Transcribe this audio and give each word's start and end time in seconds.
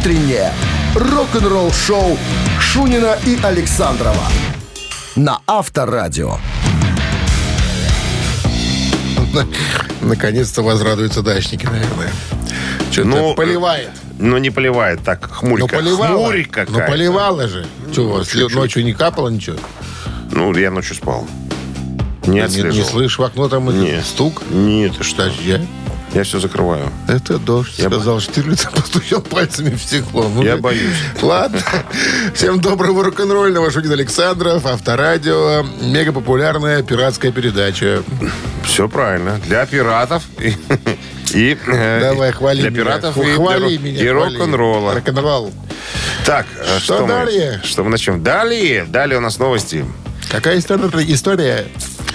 утреннее 0.00 0.50
рок-н-ролл-шоу 0.94 2.16
Шунина 2.58 3.18
и 3.26 3.38
Александрова 3.42 4.24
на 5.14 5.40
Авторадио. 5.46 6.38
Наконец-то 10.00 10.62
возрадуются 10.62 11.20
дачники, 11.22 11.66
наверное. 11.66 12.10
Что-то 12.90 13.08
Ну, 13.08 13.34
поливает. 13.34 13.90
Но 14.18 14.38
не 14.38 14.48
поливает, 14.50 15.00
так 15.04 15.28
Ну, 15.28 15.34
хмурька. 15.34 15.76
поливала. 15.76 16.16
Хмурь 16.30 16.46
какая 16.46 16.86
Ну, 16.86 16.92
поливала 16.92 17.46
же. 17.48 17.66
Что, 17.92 18.02
у 18.06 18.08
вас 18.12 18.28
чуть-чуть. 18.28 18.54
ночью 18.54 18.84
не 18.84 18.94
капало 18.94 19.28
ничего? 19.28 19.56
Ну, 20.32 20.54
я 20.56 20.70
ночью 20.70 20.96
спал. 20.96 21.26
Не 22.26 22.40
Не, 22.40 22.62
не 22.72 22.82
слышишь 22.84 23.18
в 23.18 23.22
окно 23.22 23.48
там 23.48 23.66
Не. 23.78 24.00
стук? 24.02 24.42
Нет, 24.50 24.96
ты 24.96 25.04
что? 25.04 25.24
Дождя? 25.24 25.60
Я 26.12 26.24
все 26.24 26.40
закрываю. 26.40 26.90
Это 27.08 27.38
дождь. 27.38 27.78
Я 27.78 27.86
сказал 27.86 28.18
Штирлиц, 28.20 28.66
а 28.66 28.70
постучал 28.72 29.20
пальцами 29.20 29.70
в 29.76 29.80
стекло. 29.80 30.28
Ну, 30.28 30.42
Я 30.42 30.56
да. 30.56 30.62
боюсь. 30.62 30.96
Ладно. 31.22 31.60
Всем 32.34 32.60
доброго 32.60 33.04
рок-н-ролльного. 33.04 33.70
Шутит 33.70 33.92
Александров. 33.92 34.66
Авторадио. 34.66 35.62
Мегапопулярная 35.80 36.82
пиратская 36.82 37.30
передача. 37.30 38.02
Все 38.64 38.88
правильно. 38.88 39.38
Для 39.46 39.64
пиратов 39.66 40.24
и, 40.40 40.56
и, 41.32 41.56
э, 41.66 42.00
Давай, 42.00 42.32
хвали 42.32 42.60
для 42.60 42.70
меня. 42.70 42.82
пиратов 42.82 43.14
Ху- 43.14 43.22
и, 43.22 43.32
хвали 43.34 43.76
для, 43.76 43.78
меня. 43.78 44.02
и 44.02 44.08
хвали. 44.08 44.36
рок-н-ролла. 44.36 44.94
Рок-н-ролл. 44.94 45.52
Так, 46.26 46.46
э, 46.58 46.78
Что 46.78 46.94
что, 46.96 47.02
мы- 47.02 47.08
далее? 47.08 47.60
что 47.62 47.84
мы 47.84 47.90
начнем? 47.90 48.20
Далее, 48.22 48.84
далее 48.84 49.18
у 49.18 49.20
нас 49.20 49.38
новости. 49.38 49.84
Какая 50.28 50.58
история? 50.58 50.88
история? 51.12 51.66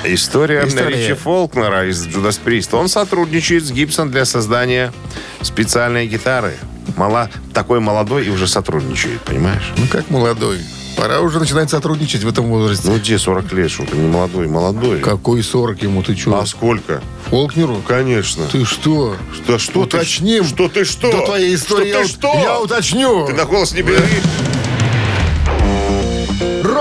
История, 0.03 0.63
История. 0.67 0.97
Ричи 1.07 1.13
Фолкнера 1.13 1.87
из 1.89 2.05
Judas 2.07 2.39
Priest. 2.43 2.75
Он 2.77 2.87
сотрудничает 2.87 3.65
с 3.65 3.71
Гибсон 3.71 4.11
для 4.11 4.25
создания 4.25 4.93
специальной 5.41 6.07
гитары. 6.07 6.57
Мала, 6.97 7.29
такой 7.53 7.79
молодой 7.79 8.25
и 8.27 8.29
уже 8.29 8.47
сотрудничает, 8.47 9.21
понимаешь? 9.21 9.71
Ну, 9.77 9.87
как 9.87 10.09
молодой. 10.09 10.59
Пора 10.95 11.19
уже 11.19 11.39
начинать 11.39 11.69
сотрудничать 11.69 12.23
в 12.23 12.27
этом 12.29 12.45
возрасте. 12.45 12.87
Ну, 12.87 12.97
где 12.97 13.17
40 13.19 13.51
лет, 13.53 13.69
что 13.71 13.83
ты 13.85 13.97
не 13.97 14.07
молодой, 14.07 14.47
молодой. 14.47 14.99
Какой 15.01 15.43
40 15.43 15.81
ему? 15.83 16.03
Ты 16.03 16.15
что? 16.15 16.39
А 16.39 16.45
сколько? 16.45 17.01
Фолкнеру? 17.29 17.81
Конечно. 17.85 18.45
Ты 18.45 18.63
что? 18.63 19.17
Что 19.57 19.57
ты- 19.85 19.97
Уточним. 19.97 20.45
что 20.45 20.69
ты 20.69 20.85
что? 20.85 21.11
До 21.11 21.25
твоей 21.25 21.55
истории 21.55 21.89
Что 21.91 22.01
ты 22.01 22.03
я, 22.03 22.07
что? 22.07 22.33
я 22.43 22.59
уточню. 22.61 23.25
Ты 23.27 23.33
на 23.33 23.43
голос 23.45 23.73
не 23.73 23.81
бери. 23.81 23.97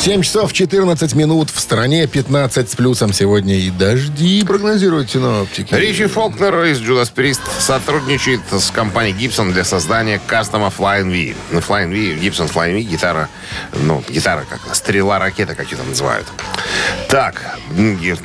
7 0.00 0.22
часов 0.22 0.54
14 0.54 1.14
минут. 1.14 1.50
В 1.50 1.60
стране 1.60 2.06
15 2.06 2.70
с 2.70 2.74
плюсом 2.74 3.12
сегодня 3.12 3.56
и 3.56 3.68
дожди 3.68 4.42
прогнозируют 4.44 5.10
синоптики. 5.10 5.74
Ричи 5.74 6.06
Фолкнер 6.06 6.64
из 6.64 6.80
Judas 6.80 7.12
Priest 7.14 7.40
сотрудничает 7.58 8.40
с 8.50 8.70
компанией 8.70 9.14
Gibson 9.14 9.52
для 9.52 9.62
создания 9.62 10.18
кастома 10.26 10.72
Flying 10.76 11.10
V. 11.10 11.36
Ну, 11.50 11.58
Flying 11.58 11.90
V, 11.90 12.18
Gibson 12.18 12.50
Flying 12.50 12.76
V, 12.76 12.80
гитара, 12.80 13.28
ну, 13.74 14.02
гитара 14.08 14.46
как, 14.48 14.74
стрела 14.74 15.18
ракета, 15.18 15.54
как 15.54 15.70
ее 15.70 15.76
там 15.76 15.90
называют. 15.90 16.26
Так, 17.10 17.58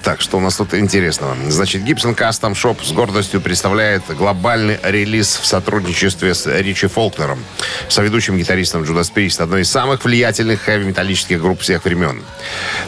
так, 0.02 0.22
что 0.22 0.38
у 0.38 0.40
нас 0.40 0.56
тут 0.56 0.74
интересного? 0.76 1.36
Значит, 1.50 1.82
Gibson 1.82 2.16
Custom 2.16 2.54
Shop 2.54 2.78
с 2.86 2.94
гордостью 2.94 3.42
представляет 3.42 4.04
глобальный 4.16 4.80
релиз 4.82 5.40
в 5.42 5.46
сотрудничестве 5.46 6.34
с 6.34 6.46
Ричи 6.46 6.88
Фолкнером, 6.88 7.44
соведущим 7.90 8.38
гитаристом 8.38 8.84
Judas 8.84 9.12
Priest, 9.14 9.42
одной 9.42 9.64
из 9.64 9.70
самых 9.70 10.06
влиятельных 10.06 10.62
хэви-металлических 10.62 11.42
групп 11.42 11.65
всех 11.66 11.84
времен. 11.84 12.22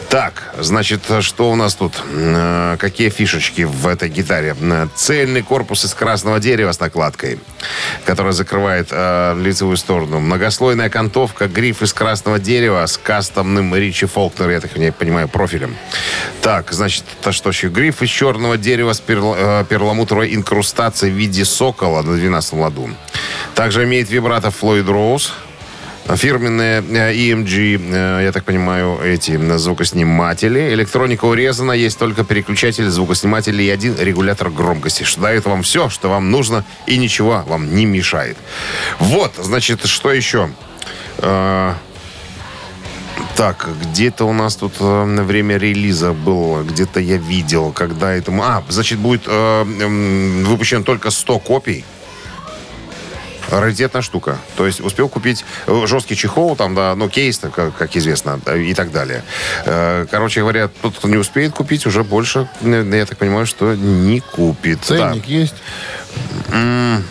Так, 0.08 0.54
значит, 0.58 1.00
что 1.20 1.50
у 1.50 1.56
нас 1.56 1.74
тут? 1.74 2.00
Э, 2.12 2.76
Какие 2.78 3.08
фишечки 3.10 3.62
в 3.62 3.86
этой 3.88 4.08
гитаре? 4.08 4.54
Э, 4.60 4.86
Цельный 4.94 5.42
корпус 5.42 5.84
из 5.84 5.94
красного 5.94 6.38
дерева 6.38 6.70
с 6.70 6.78
накладкой, 6.78 7.40
которая 8.04 8.32
закрывает 8.32 8.88
э, 8.92 9.34
лицевую 9.42 9.76
сторону. 9.76 10.20
Многослойная 10.20 10.86
окантовка, 10.86 11.48
гриф 11.48 11.82
из 11.82 11.92
красного 11.92 12.38
дерева 12.38 12.86
с 12.86 12.96
кастомным 12.96 13.74
Ричи 13.74 14.06
Фолкнер, 14.06 14.48
я 14.50 14.60
так 14.60 14.70
понимаю, 14.96 15.28
профилем. 15.28 15.76
Так, 16.40 16.70
значит, 16.72 17.04
это 17.20 17.32
что 17.32 17.50
еще? 17.50 17.68
Гриф 17.68 18.00
из 18.02 18.10
черного 18.10 18.56
дерева 18.56 18.92
с 18.92 19.00
перл- 19.00 19.64
перламутровой 19.66 20.34
инкрустацией 20.36 21.12
в 21.12 21.16
виде 21.16 21.44
сокола 21.44 22.02
на 22.02 22.14
12 22.16 22.52
ладу. 22.52 22.90
Также 23.56 23.82
имеет 23.84 24.08
вибрато 24.08 24.48
Floyd 24.48 24.86
Rose, 24.86 25.30
Фирменные 26.16 26.82
э, 26.88 27.12
EMG, 27.14 27.80
э, 27.92 28.24
я 28.24 28.32
так 28.32 28.44
понимаю, 28.44 28.98
эти 29.04 29.32
э, 29.32 29.58
звукосниматели. 29.58 30.72
Электроника 30.72 31.26
урезана, 31.26 31.72
есть 31.72 31.98
только 31.98 32.24
переключатель 32.24 32.88
звукоснимателя 32.88 33.62
и 33.62 33.68
один 33.68 33.94
регулятор 33.98 34.48
громкости, 34.50 35.02
что 35.02 35.20
дает 35.20 35.44
вам 35.44 35.62
все, 35.62 35.90
что 35.90 36.08
вам 36.08 36.30
нужно, 36.30 36.64
и 36.86 36.96
ничего 36.96 37.44
вам 37.46 37.74
не 37.74 37.84
мешает. 37.84 38.38
Вот, 38.98 39.32
значит, 39.36 39.84
что 39.86 40.10
еще? 40.12 40.50
Э, 41.18 41.74
Так, 43.36 43.68
где-то 43.82 44.24
у 44.24 44.32
нас 44.32 44.56
тут 44.56 44.74
э, 44.80 45.22
время 45.22 45.58
релиза 45.58 46.12
было, 46.12 46.62
где-то 46.62 47.00
я 47.00 47.18
видел, 47.18 47.70
когда 47.72 48.12
этому... 48.12 48.42
А, 48.42 48.64
значит, 48.68 48.98
будет 48.98 49.22
э, 49.26 49.30
м, 49.30 50.44
выпущено 50.44 50.82
только 50.82 51.10
100 51.10 51.38
копий. 51.38 51.84
Раритетная 53.50 54.02
штука. 54.02 54.38
То 54.56 54.66
есть 54.66 54.80
успел 54.80 55.08
купить 55.08 55.44
э, 55.66 55.86
жесткий 55.86 56.16
чехол, 56.16 56.56
там, 56.56 56.74
да, 56.74 56.94
ну, 56.94 57.08
кейс, 57.08 57.38
как, 57.38 57.76
как 57.76 57.96
известно, 57.96 58.40
да, 58.44 58.56
и 58.56 58.74
так 58.74 58.92
далее. 58.92 59.22
Э, 59.64 60.06
Короче 60.10 60.40
говоря, 60.40 60.68
тот, 60.68 60.96
кто 60.96 61.08
не 61.08 61.16
успеет 61.16 61.52
купить, 61.52 61.86
уже 61.86 62.04
больше, 62.04 62.48
я 62.62 63.06
так 63.06 63.18
понимаю, 63.18 63.46
что 63.46 63.74
не 63.74 64.20
купит. 64.20 64.78
Да. 64.88 65.10
Ценник 65.10 65.26
есть? 65.26 65.54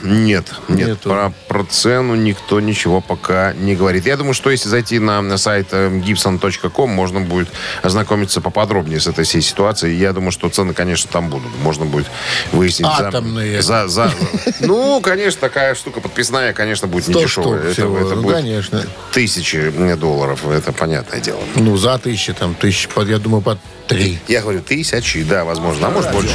Нет, 0.04 0.46
нет. 0.68 0.88
Нету. 0.88 1.10
Про, 1.10 1.34
про 1.48 1.64
цену 1.64 2.16
никто 2.16 2.60
ничего 2.60 3.02
пока 3.02 3.54
не 3.54 3.76
говорит. 3.76 4.06
Я 4.06 4.18
думаю, 4.18 4.34
что 4.34 4.50
если 4.50 4.68
зайти 4.70 5.00
на, 5.00 5.22
на 5.22 5.38
сайт 5.38 5.68
э, 5.72 5.90
gibson.com, 5.90 6.90
можно 6.90 7.22
будет 7.22 7.48
ознакомиться 7.84 8.42
поподробнее 8.42 9.00
с 9.00 9.08
этой 9.08 9.26
всей 9.26 9.42
ситуацией. 9.42 9.96
Я 9.98 10.14
думаю, 10.14 10.32
что 10.32 10.50
цены, 10.50 10.74
конечно, 10.74 11.10
там 11.12 11.30
будут. 11.30 11.48
Можно 11.62 11.86
будет 11.86 12.08
выяснить. 12.52 12.88
за- 12.98 13.08
Атомные. 13.10 13.62
За, 13.62 13.88
за, 13.88 14.12
ну, 14.60 15.00
конечно, 15.02 15.40
такая 15.42 15.76
штука 15.76 16.00
подписная, 16.02 16.54
конечно, 16.54 16.88
будет 16.88 17.08
не 17.08 17.14
100 17.14 17.22
дешевая. 17.24 17.60
Это, 17.62 17.74
всего. 17.74 17.98
это 18.00 18.16
Ну, 18.16 18.22
будет 18.24 18.36
конечно. 18.38 18.84
тысячи 19.14 19.72
мне 19.76 19.96
долларов. 19.96 20.46
Это 20.48 20.72
понятное 20.74 21.20
дело. 21.20 21.40
Ну, 21.56 21.78
за 21.78 21.98
тысячи, 22.00 22.34
там, 22.34 22.56
тысячи, 22.56 22.88
под, 22.90 23.08
я 23.10 23.18
думаю, 23.20 23.42
под 23.42 23.60
три. 23.88 24.20
Я 24.28 24.42
говорю, 24.42 24.62
тысячи, 24.62 25.24
да, 25.24 25.44
возможно. 25.46 25.88
А 25.88 25.90
может, 25.92 26.12
больше. 26.12 26.34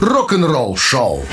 Рок-н-ролл-шоу. 0.00 1.24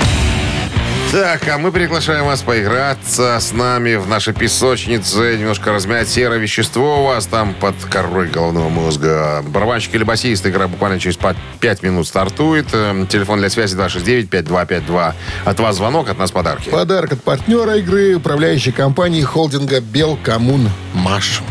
Так, 1.14 1.46
а 1.46 1.58
мы 1.58 1.70
приглашаем 1.70 2.24
вас 2.24 2.42
поиграться 2.42 3.38
с 3.40 3.52
нами 3.52 3.94
в 3.94 4.08
нашей 4.08 4.34
песочнице, 4.34 5.36
немножко 5.38 5.70
размять 5.70 6.08
серое 6.08 6.40
вещество 6.40 7.02
у 7.02 7.06
вас 7.06 7.26
там 7.26 7.54
под 7.54 7.76
корой 7.88 8.26
головного 8.26 8.68
мозга. 8.68 9.40
Барабанщик 9.46 9.94
или 9.94 10.02
басист, 10.02 10.44
игра 10.44 10.66
буквально 10.66 10.98
через 10.98 11.16
5 11.60 11.82
минут 11.84 12.08
стартует. 12.08 12.66
Э, 12.72 13.06
Телефон 13.08 13.38
для 13.38 13.48
связи 13.48 13.76
269-5252. 13.76 15.14
От 15.44 15.60
вас 15.60 15.76
звонок, 15.76 16.08
от 16.08 16.18
нас 16.18 16.32
подарки. 16.32 16.68
Подарок 16.70 17.12
от 17.12 17.22
партнера 17.22 17.76
игры, 17.76 18.16
управляющей 18.16 18.72
компании 18.72 19.22
холдинга 19.22 19.80
«Белкоммун 19.80 20.68
Маш». 20.94 21.42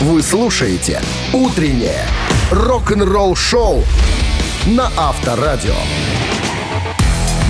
Вы 0.00 0.22
слушаете 0.22 1.02
«Утреннее 1.32 2.06
рок-н-ролл-шоу» 2.52 3.82
на 4.66 4.92
Авторадио. 4.96 5.74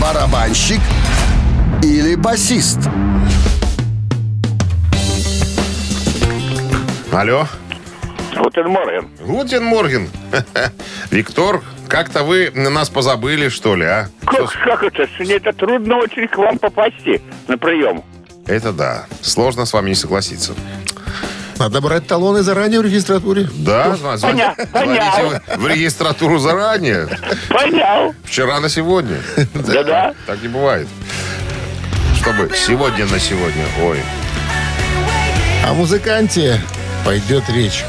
Барабанщик 0.03 0.81
или 1.81 2.17
басист? 2.17 2.81
Алло. 7.13 7.47
Guten 8.37 8.69
Morgen. 8.69 9.09
Guten 9.21 9.65
Morgen. 9.65 10.09
Виктор, 11.13 11.63
как-то 11.87 12.25
вы 12.25 12.51
на 12.53 12.69
нас 12.69 12.91
позабыли, 12.91 13.49
что 13.49 13.77
ли, 13.77 13.85
а? 13.85 14.09
Как, 14.25 14.51
как 14.65 14.83
это? 14.83 15.07
Мне 15.21 15.35
это 15.35 15.53
трудно 15.53 15.99
очень 15.99 16.27
к 16.27 16.37
вам 16.37 16.59
попасти 16.59 17.23
на 17.47 17.57
прием. 17.57 18.03
Это 18.47 18.73
да. 18.73 19.07
Сложно 19.21 19.67
с 19.67 19.73
вами 19.73 19.91
не 19.91 19.95
согласиться. 19.95 20.53
Надо 21.59 21.81
брать 21.81 22.07
талоны 22.07 22.43
заранее 22.43 22.81
в 22.81 22.85
регистратуре. 22.85 23.49
Да, 23.53 23.89
зв- 23.95 24.17
звони- 24.17 24.43
Поня- 24.73 25.13
звоните 25.15 25.43
в 25.57 25.67
регистратуру 25.69 26.39
заранее. 26.39 27.09
Понял. 27.49 28.15
Вчера 28.25 28.61
на 28.61 28.69
сегодня. 28.69 29.19
Да-да. 29.55 30.15
Так 30.27 30.43
не 30.43 30.49
бывает. 30.49 30.89
Чтобы 32.21 32.51
сегодня 32.55 33.07
на 33.07 33.19
сегодня. 33.19 33.65
Ой. 33.83 34.01
О 35.69 35.75
музыканте 35.75 36.61
пойдет 37.05 37.45
речь. 37.51 37.85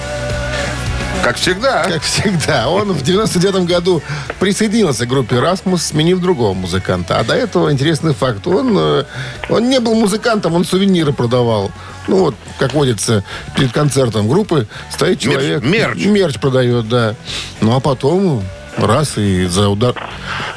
Как 1.23 1.37
всегда. 1.37 1.83
Как 1.83 2.01
всегда. 2.01 2.69
Он 2.69 2.91
в 2.91 3.01
99 3.01 3.65
году 3.65 4.03
присоединился 4.39 5.05
к 5.05 5.09
группе 5.09 5.39
«Расмус», 5.39 5.83
сменив 5.83 6.19
другого 6.19 6.53
музыканта. 6.53 7.17
А 7.17 7.23
до 7.23 7.33
этого 7.33 7.71
интересный 7.71 8.13
факт. 8.13 8.45
Он, 8.45 8.75
э, 8.77 9.05
он 9.49 9.69
не 9.69 9.79
был 9.79 9.95
музыкантом, 9.95 10.53
он 10.53 10.65
сувениры 10.65 11.13
продавал. 11.13 11.71
Ну 12.07 12.17
вот, 12.17 12.35
как 12.59 12.73
водится, 12.73 13.23
перед 13.55 13.71
концертом 13.71 14.27
группы 14.27 14.67
стоит 14.91 15.19
человек. 15.19 15.63
мерч. 15.63 16.05
Мерч 16.05 16.39
продает, 16.39 16.89
да. 16.89 17.15
Ну 17.61 17.73
а 17.73 17.79
потом 17.79 18.43
раз 18.77 19.17
и 19.17 19.45
за 19.45 19.69
удар. 19.69 19.95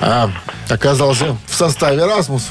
А, 0.01 0.31
оказался 0.69 1.37
в 1.47 1.55
составе 1.55 2.05
«Расмус». 2.05 2.49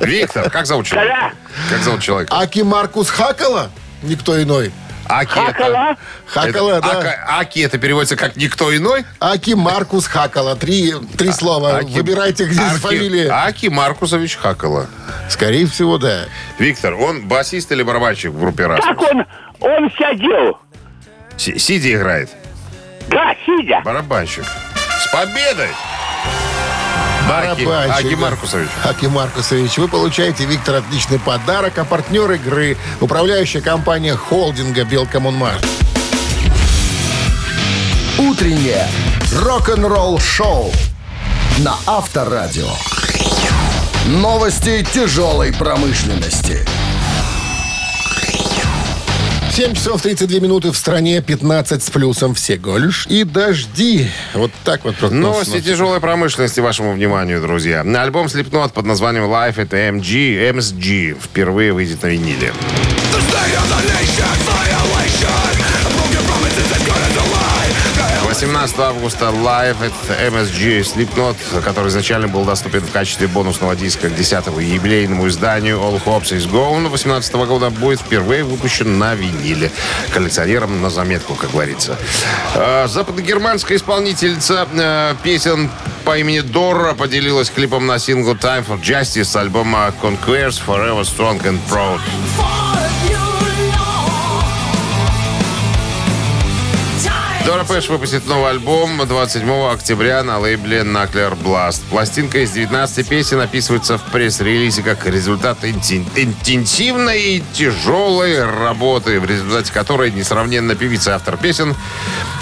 Виктор, 0.00 0.48
как 0.48 0.66
зовут 0.66 0.86
человека? 0.86 1.32
Как 1.68 1.82
зовут 1.82 2.00
человека? 2.00 2.34
Аки 2.34 2.60
Маркус 2.60 3.10
Хакала, 3.10 3.70
никто 4.02 4.42
иной. 4.42 4.72
Аки 5.10 5.28
Хакала? 5.32 5.96
Хакала, 6.26 6.70
это, 6.78 6.80
да. 6.80 6.98
Ака- 7.00 7.24
Аки 7.40 7.60
это 7.60 7.78
переводится 7.78 8.16
как 8.16 8.36
никто 8.36 8.74
иной. 8.76 9.04
Аки 9.20 9.52
Маркус 9.52 10.06
Хакала. 10.06 10.56
Три, 10.56 10.94
три 11.18 11.32
слова. 11.32 11.78
Аки- 11.78 11.92
Выбирайте, 11.92 12.44
где 12.46 12.60
Арки- 12.60 12.78
фамилия. 12.80 13.30
Аки 13.30 13.66
Маркусович 13.66 14.36
Хакала. 14.36 14.86
Скорее 15.28 15.66
всего, 15.66 15.98
да. 15.98 16.26
Виктор, 16.58 16.94
он 16.94 17.26
басист 17.28 17.70
или 17.72 17.82
барабанщик 17.82 18.32
в 18.32 18.38
группе 18.40 18.66
раз? 18.66 18.80
Как 18.84 19.00
он, 19.02 19.24
он 19.60 19.90
сидел? 19.90 20.58
Си- 21.36 21.58
Сидя 21.58 21.92
играет. 21.94 22.30
Да, 23.08 23.34
сидя. 23.46 23.80
Барабанщик. 23.84 24.44
С 24.44 25.12
победой! 25.12 25.68
Аки, 27.30 27.64
Барабанщик, 27.64 28.06
Аки 28.06 28.14
да. 28.14 28.20
Маркусович. 28.20 28.68
Аки 28.84 29.06
Маркусович, 29.06 29.78
вы 29.78 29.88
получаете, 29.88 30.44
Виктор, 30.44 30.76
отличный 30.76 31.18
подарок, 31.18 31.78
а 31.78 31.84
партнер 31.84 32.30
игры– 32.32 32.76
управляющая 33.00 33.60
компания 33.60 34.16
холдинга 34.16 34.84
«Белкоммунмаш». 34.84 35.60
Утреннее 38.18 38.86
рок-н-ролл-шоу 39.32 40.72
на 41.58 41.74
Авторадио. 41.86 42.68
Новости 44.06 44.86
тяжелой 44.92 45.52
промышленности. 45.52 46.66
7 49.60 49.74
часов 49.74 50.00
32 50.00 50.40
минуты 50.40 50.72
в 50.72 50.74
стране, 50.74 51.20
15 51.20 51.82
с 51.82 51.90
плюсом 51.90 52.32
всего 52.32 52.78
лишь. 52.78 53.06
И 53.08 53.24
дожди. 53.24 54.08
Вот 54.32 54.50
так 54.64 54.84
вот 54.84 54.96
прогноз. 54.96 55.34
Новости 55.34 55.60
тяжелой 55.60 56.00
промышленности 56.00 56.60
вашему 56.60 56.94
вниманию, 56.94 57.42
друзья. 57.42 57.82
Альбом 57.82 58.28
Slipknot 58.28 58.72
под 58.72 58.86
названием 58.86 59.24
Life 59.24 59.60
это 59.60 59.76
MG, 59.76 60.50
MSG 60.50 61.14
впервые 61.22 61.74
выйдет 61.74 62.02
на 62.02 62.06
виниле. 62.06 62.54
18 68.40 68.78
августа 68.78 69.26
Live 69.26 69.76
at 69.82 70.32
MSG 70.32 70.80
Slipknot, 70.80 71.36
который 71.62 71.88
изначально 71.88 72.26
был 72.26 72.46
доступен 72.46 72.80
в 72.80 72.90
качестве 72.90 73.26
бонусного 73.26 73.76
диска 73.76 74.08
к 74.08 74.12
10-му 74.12 74.60
юбилейному 74.60 75.28
изданию 75.28 75.76
All 75.76 76.02
Hops 76.02 76.32
is 76.32 76.50
Gone 76.50 76.88
18 76.88 77.34
года 77.34 77.68
будет 77.68 78.00
впервые 78.00 78.42
выпущен 78.42 78.98
на 78.98 79.14
виниле. 79.14 79.70
Коллекционерам 80.14 80.80
на 80.80 80.88
заметку, 80.88 81.34
как 81.34 81.50
говорится. 81.50 81.98
Э, 82.54 82.88
Западногерманская 82.88 83.76
исполнительница 83.76 84.66
э, 84.72 85.14
песен 85.22 85.70
по 86.06 86.16
имени 86.16 86.40
Дора 86.40 86.94
поделилась 86.94 87.50
клипом 87.50 87.86
на 87.86 87.98
сингл 87.98 88.32
Time 88.32 88.66
for 88.66 88.80
Justice 88.80 89.24
с 89.24 89.36
альбома 89.36 89.92
Conquers 90.00 90.62
Forever 90.66 91.02
Strong 91.02 91.42
and 91.42 91.58
Proud. 91.68 92.00
Дора 97.50 97.64
Пэш 97.64 97.88
выпустит 97.88 98.28
новый 98.28 98.50
альбом 98.52 99.04
27 99.04 99.50
октября 99.72 100.22
на 100.22 100.38
лейбле 100.38 100.82
Nuclear 100.82 101.36
Blast. 101.36 101.80
Пластинка 101.90 102.38
из 102.44 102.52
19 102.52 103.08
песен 103.08 103.40
описывается 103.40 103.98
в 103.98 104.04
пресс-релизе 104.04 104.84
как 104.84 105.04
результат 105.04 105.64
интен- 105.64 106.06
интенсивной 106.14 107.20
и 107.20 107.42
тяжелой 107.52 108.44
работы, 108.44 109.18
в 109.18 109.24
результате 109.24 109.72
которой 109.72 110.12
несравненно 110.12 110.76
певица 110.76 111.16
автор 111.16 111.36
песен, 111.38 111.74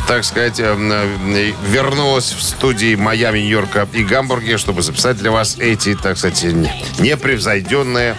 так 0.07 0.25
сказать, 0.25 0.61
э, 0.61 0.77
э, 0.79 1.53
вернулась 1.67 2.31
в 2.33 2.43
студии 2.43 2.95
Майами, 2.95 3.39
Нью-Йорка 3.39 3.89
и 3.95 4.05
Гамбурге, 4.05 4.59
чтобы 4.59 4.83
записать 4.83 5.17
для 5.17 5.31
вас 5.31 5.57
эти, 5.59 5.95
так 5.95 6.19
сказать, 6.19 6.43
не- 6.43 6.85
непревзойденные 6.99 8.15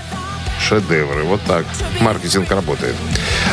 шедевры. 0.60 1.22
Вот 1.22 1.42
так. 1.44 1.66
Маркетинг 2.00 2.50
работает. 2.50 2.96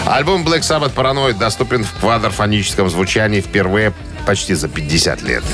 Альбом 0.04 0.44
Black 0.44 0.60
Sabbath 0.60 0.94
Paranoid 0.94 1.38
доступен 1.38 1.84
в 1.84 1.92
квадрофоническом 2.00 2.90
звучании 2.90 3.40
впервые 3.40 3.92
почти 4.26 4.54
за 4.54 4.68
50 4.68 5.22
лет. 5.22 5.44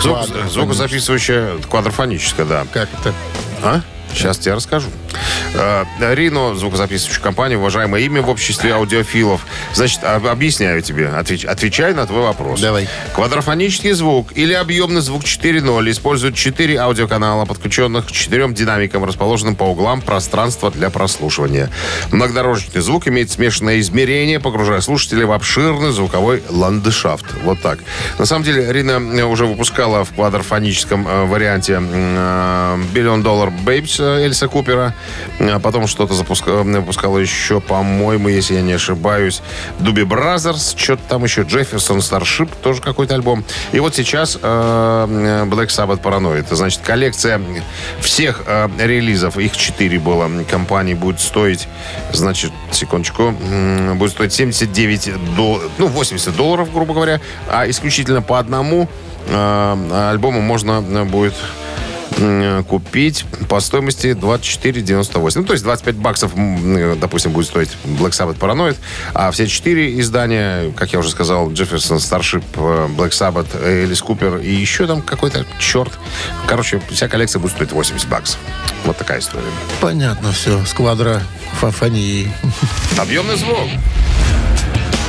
Звук, 0.00 0.26
звукозаписывающая 0.50 1.58
квадрофоническая, 1.68 2.46
да. 2.46 2.66
Как 2.72 2.88
это? 3.00 3.14
А? 3.62 3.80
Сейчас 4.16 4.38
тебе 4.38 4.54
расскажу. 4.54 4.88
Э, 5.54 5.84
Рино, 6.14 6.54
звукозаписывающая 6.54 7.22
компания, 7.22 7.56
уважаемое 7.56 8.00
имя 8.02 8.22
в 8.22 8.28
обществе 8.30 8.72
аудиофилов. 8.72 9.46
Значит, 9.74 10.02
об- 10.04 10.26
объясняю 10.26 10.80
тебе, 10.82 11.06
отвеч- 11.14 11.44
отвечаю 11.46 11.94
на 11.94 12.06
твой 12.06 12.22
вопрос. 12.22 12.60
Давай. 12.60 12.88
Квадрофонический 13.14 13.92
звук 13.92 14.32
или 14.34 14.52
объемный 14.54 15.00
звук 15.02 15.24
4.0 15.24 15.90
используют 15.90 16.34
4 16.34 16.76
аудиоканала, 16.78 17.44
подключенных 17.44 18.06
к 18.06 18.10
четырем 18.12 18.54
динамикам, 18.54 19.04
расположенным 19.04 19.54
по 19.54 19.64
углам 19.64 20.00
пространства 20.00 20.70
для 20.70 20.90
прослушивания. 20.90 21.70
Многодорожный 22.10 22.80
звук 22.80 23.08
имеет 23.08 23.30
смешанное 23.30 23.80
измерение, 23.80 24.40
погружая 24.40 24.80
слушателя 24.80 25.26
в 25.26 25.32
обширный 25.32 25.92
звуковой 25.92 26.42
ландшафт. 26.48 27.26
Вот 27.44 27.60
так. 27.60 27.78
На 28.18 28.24
самом 28.26 28.44
деле, 28.44 28.72
Rhino 28.72 28.92
э, 28.92 29.22
уже 29.24 29.46
выпускала 29.46 30.04
в 30.04 30.12
квадрофоническом 30.12 31.06
э, 31.06 31.24
варианте 31.26 31.74
Billion 31.74 33.22
Dollar 33.22 33.52
Babies 33.64 34.00
Элиса 34.06 34.48
Купера. 34.48 34.94
А 35.40 35.58
потом 35.58 35.86
что-то 35.86 36.14
запуска- 36.14 36.60
э, 36.60 36.80
выпускала 36.80 37.18
еще, 37.18 37.60
по-моему, 37.60 38.28
если 38.28 38.54
я 38.54 38.62
не 38.62 38.72
ошибаюсь, 38.72 39.42
Doobie 39.78 40.04
Brothers, 40.04 40.74
что-то 40.76 41.02
там 41.08 41.24
еще, 41.24 41.42
Jefferson 41.42 42.00
Starship, 42.00 42.50
тоже 42.56 42.80
какой-то 42.80 43.14
альбом. 43.14 43.44
И 43.72 43.80
вот 43.80 43.94
сейчас 43.94 44.38
э, 44.40 45.44
Black 45.46 45.68
Sabbath 45.68 46.00
Paranoid. 46.00 46.46
Значит 46.54 46.80
коллекция 46.84 47.40
всех 48.00 48.42
э, 48.46 48.68
релизов, 48.78 49.36
их 49.38 49.56
четыре 49.56 49.98
было, 49.98 50.30
компаний 50.50 50.94
будет 50.94 51.20
стоить, 51.20 51.68
значит, 52.12 52.52
секундочку, 52.70 53.34
будет 53.94 54.12
стоить 54.12 54.32
79 54.32 55.34
долларов, 55.34 55.70
ну, 55.78 55.86
80 55.88 56.36
долларов, 56.36 56.72
грубо 56.72 56.94
говоря, 56.94 57.20
а 57.48 57.68
исключительно 57.68 58.22
по 58.22 58.38
одному 58.38 58.88
э, 59.28 60.08
альбому 60.10 60.40
можно 60.40 60.84
э, 60.86 61.04
будет 61.04 61.34
купить 62.68 63.24
по 63.48 63.60
стоимости 63.60 64.08
24,98. 64.08 65.40
Ну, 65.40 65.44
то 65.44 65.52
есть 65.52 65.64
25 65.64 65.96
баксов, 65.96 66.34
м, 66.36 66.98
допустим, 66.98 67.32
будет 67.32 67.46
стоить 67.46 67.70
Black 67.84 68.10
Sabbath 68.10 68.38
Paranoid, 68.38 68.76
а 69.14 69.30
все 69.30 69.46
четыре 69.46 70.00
издания, 70.00 70.72
как 70.72 70.92
я 70.92 70.98
уже 70.98 71.10
сказал, 71.10 71.50
Jefferson 71.50 71.96
Starship, 71.98 72.44
э, 72.54 72.88
Black 72.96 73.10
Sabbath, 73.10 73.46
Элис 73.64 74.00
Купер 74.00 74.38
и 74.38 74.50
еще 74.50 74.86
там 74.86 75.02
какой-то 75.02 75.44
черт. 75.58 75.92
Короче, 76.46 76.80
вся 76.90 77.08
коллекция 77.08 77.40
будет 77.40 77.52
стоить 77.52 77.72
80 77.72 78.08
баксов. 78.08 78.38
Вот 78.84 78.96
такая 78.96 79.20
история. 79.20 79.44
Понятно 79.80 80.32
все. 80.32 80.64
С 80.64 80.72
квадрофонией. 80.72 82.32
Объемный 82.98 83.36
звук. 83.36 83.68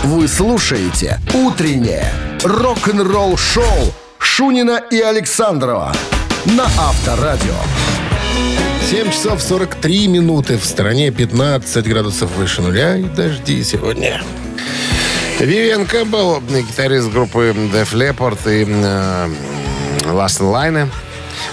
Вы 0.04 0.28
слушаете 0.28 1.20
«Утреннее 1.34 2.12
рок-н-ролл-шоу» 2.44 3.94
Шунина 4.20 4.82
и 4.92 5.00
Александрова 5.02 5.94
на 6.56 6.66
Авторадио. 6.78 7.56
7 8.90 9.12
часов 9.12 9.42
43 9.42 10.08
минуты. 10.08 10.58
В 10.58 10.66
стране 10.66 11.12
15 11.12 11.86
градусов 11.88 12.32
выше 12.38 12.62
нуля 12.62 12.96
и 12.96 13.04
дожди 13.04 13.64
сегодня. 13.64 14.22
Вивиан 15.40 15.86
Кэмпбелл, 15.86 16.42
гитарист 16.42 17.10
группы 17.12 17.54
Def 17.74 17.94
Leppard 17.94 18.40
и 18.46 18.66
э, 18.66 19.30
Last 20.12 20.40
Line, 20.40 20.88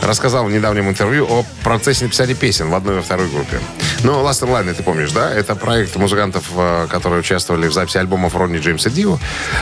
рассказал 0.03 0.45
в 0.45 0.51
недавнем 0.51 0.89
интервью 0.89 1.27
о 1.29 1.45
процессе 1.63 2.05
написания 2.05 2.35
песен 2.35 2.71
в 2.71 2.75
одной 2.75 2.95
и 2.95 2.97
во 2.99 3.03
второй 3.03 3.29
группе. 3.29 3.59
Ну, 4.03 4.13
Last 4.23 4.43
Line, 4.43 4.75
ты 4.75 4.83
помнишь, 4.83 5.13
да? 5.13 5.33
Это 5.33 5.55
проект 5.55 5.97
музыкантов, 5.97 6.45
э, 6.57 6.87
которые 6.91 7.21
участвовали 7.21 7.69
в 7.69 7.73
записи 7.73 7.99
альбомов 7.99 8.35
Ронни 8.37 8.59
Джеймса 8.59 8.91
Дио, 8.91 9.19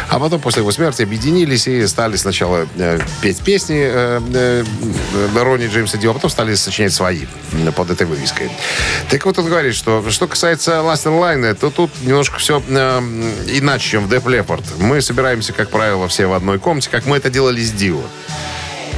а 0.09 0.19
потом 0.19 0.41
после 0.41 0.63
его 0.63 0.73
смерти 0.73 1.03
объединились 1.03 1.69
и 1.69 1.87
стали 1.87 2.17
сначала 2.17 2.67
э, 2.77 3.01
петь 3.21 3.41
песни 3.43 3.81
э, 3.85 4.65
Ронни 5.37 5.69
Джеймса 5.69 5.99
Дио, 5.99 6.11
а 6.11 6.15
потом 6.15 6.31
стали 6.31 6.55
сочинять 6.55 6.93
свои 6.93 7.27
под 7.77 7.91
этой 7.91 8.07
вывеской. 8.07 8.51
Так 9.11 9.25
вот 9.25 9.39
он 9.39 9.47
говорит, 9.47 9.75
что 9.75 10.05
что 10.11 10.27
касается 10.27 10.73
Last 10.73 11.05
Line, 11.05 11.55
то 11.55 11.71
тут 11.71 11.91
немножко 12.03 12.39
все 12.39 12.59
иначе, 12.61 13.89
чем 13.91 14.07
в 14.07 14.13
Def 14.13 14.25
Leppard. 14.25 14.65
Мы 14.79 15.01
собираемся, 15.01 15.53
как 15.53 15.71
правило, 15.71 16.09
все 16.09 16.27
в 16.27 16.33
одной 16.33 16.59
комнате, 16.59 16.91
как 16.91 17.07
мы 17.07 17.17
это 17.17 17.31
делали 17.31 17.63
с 17.63 17.71
Дио. 17.71 18.01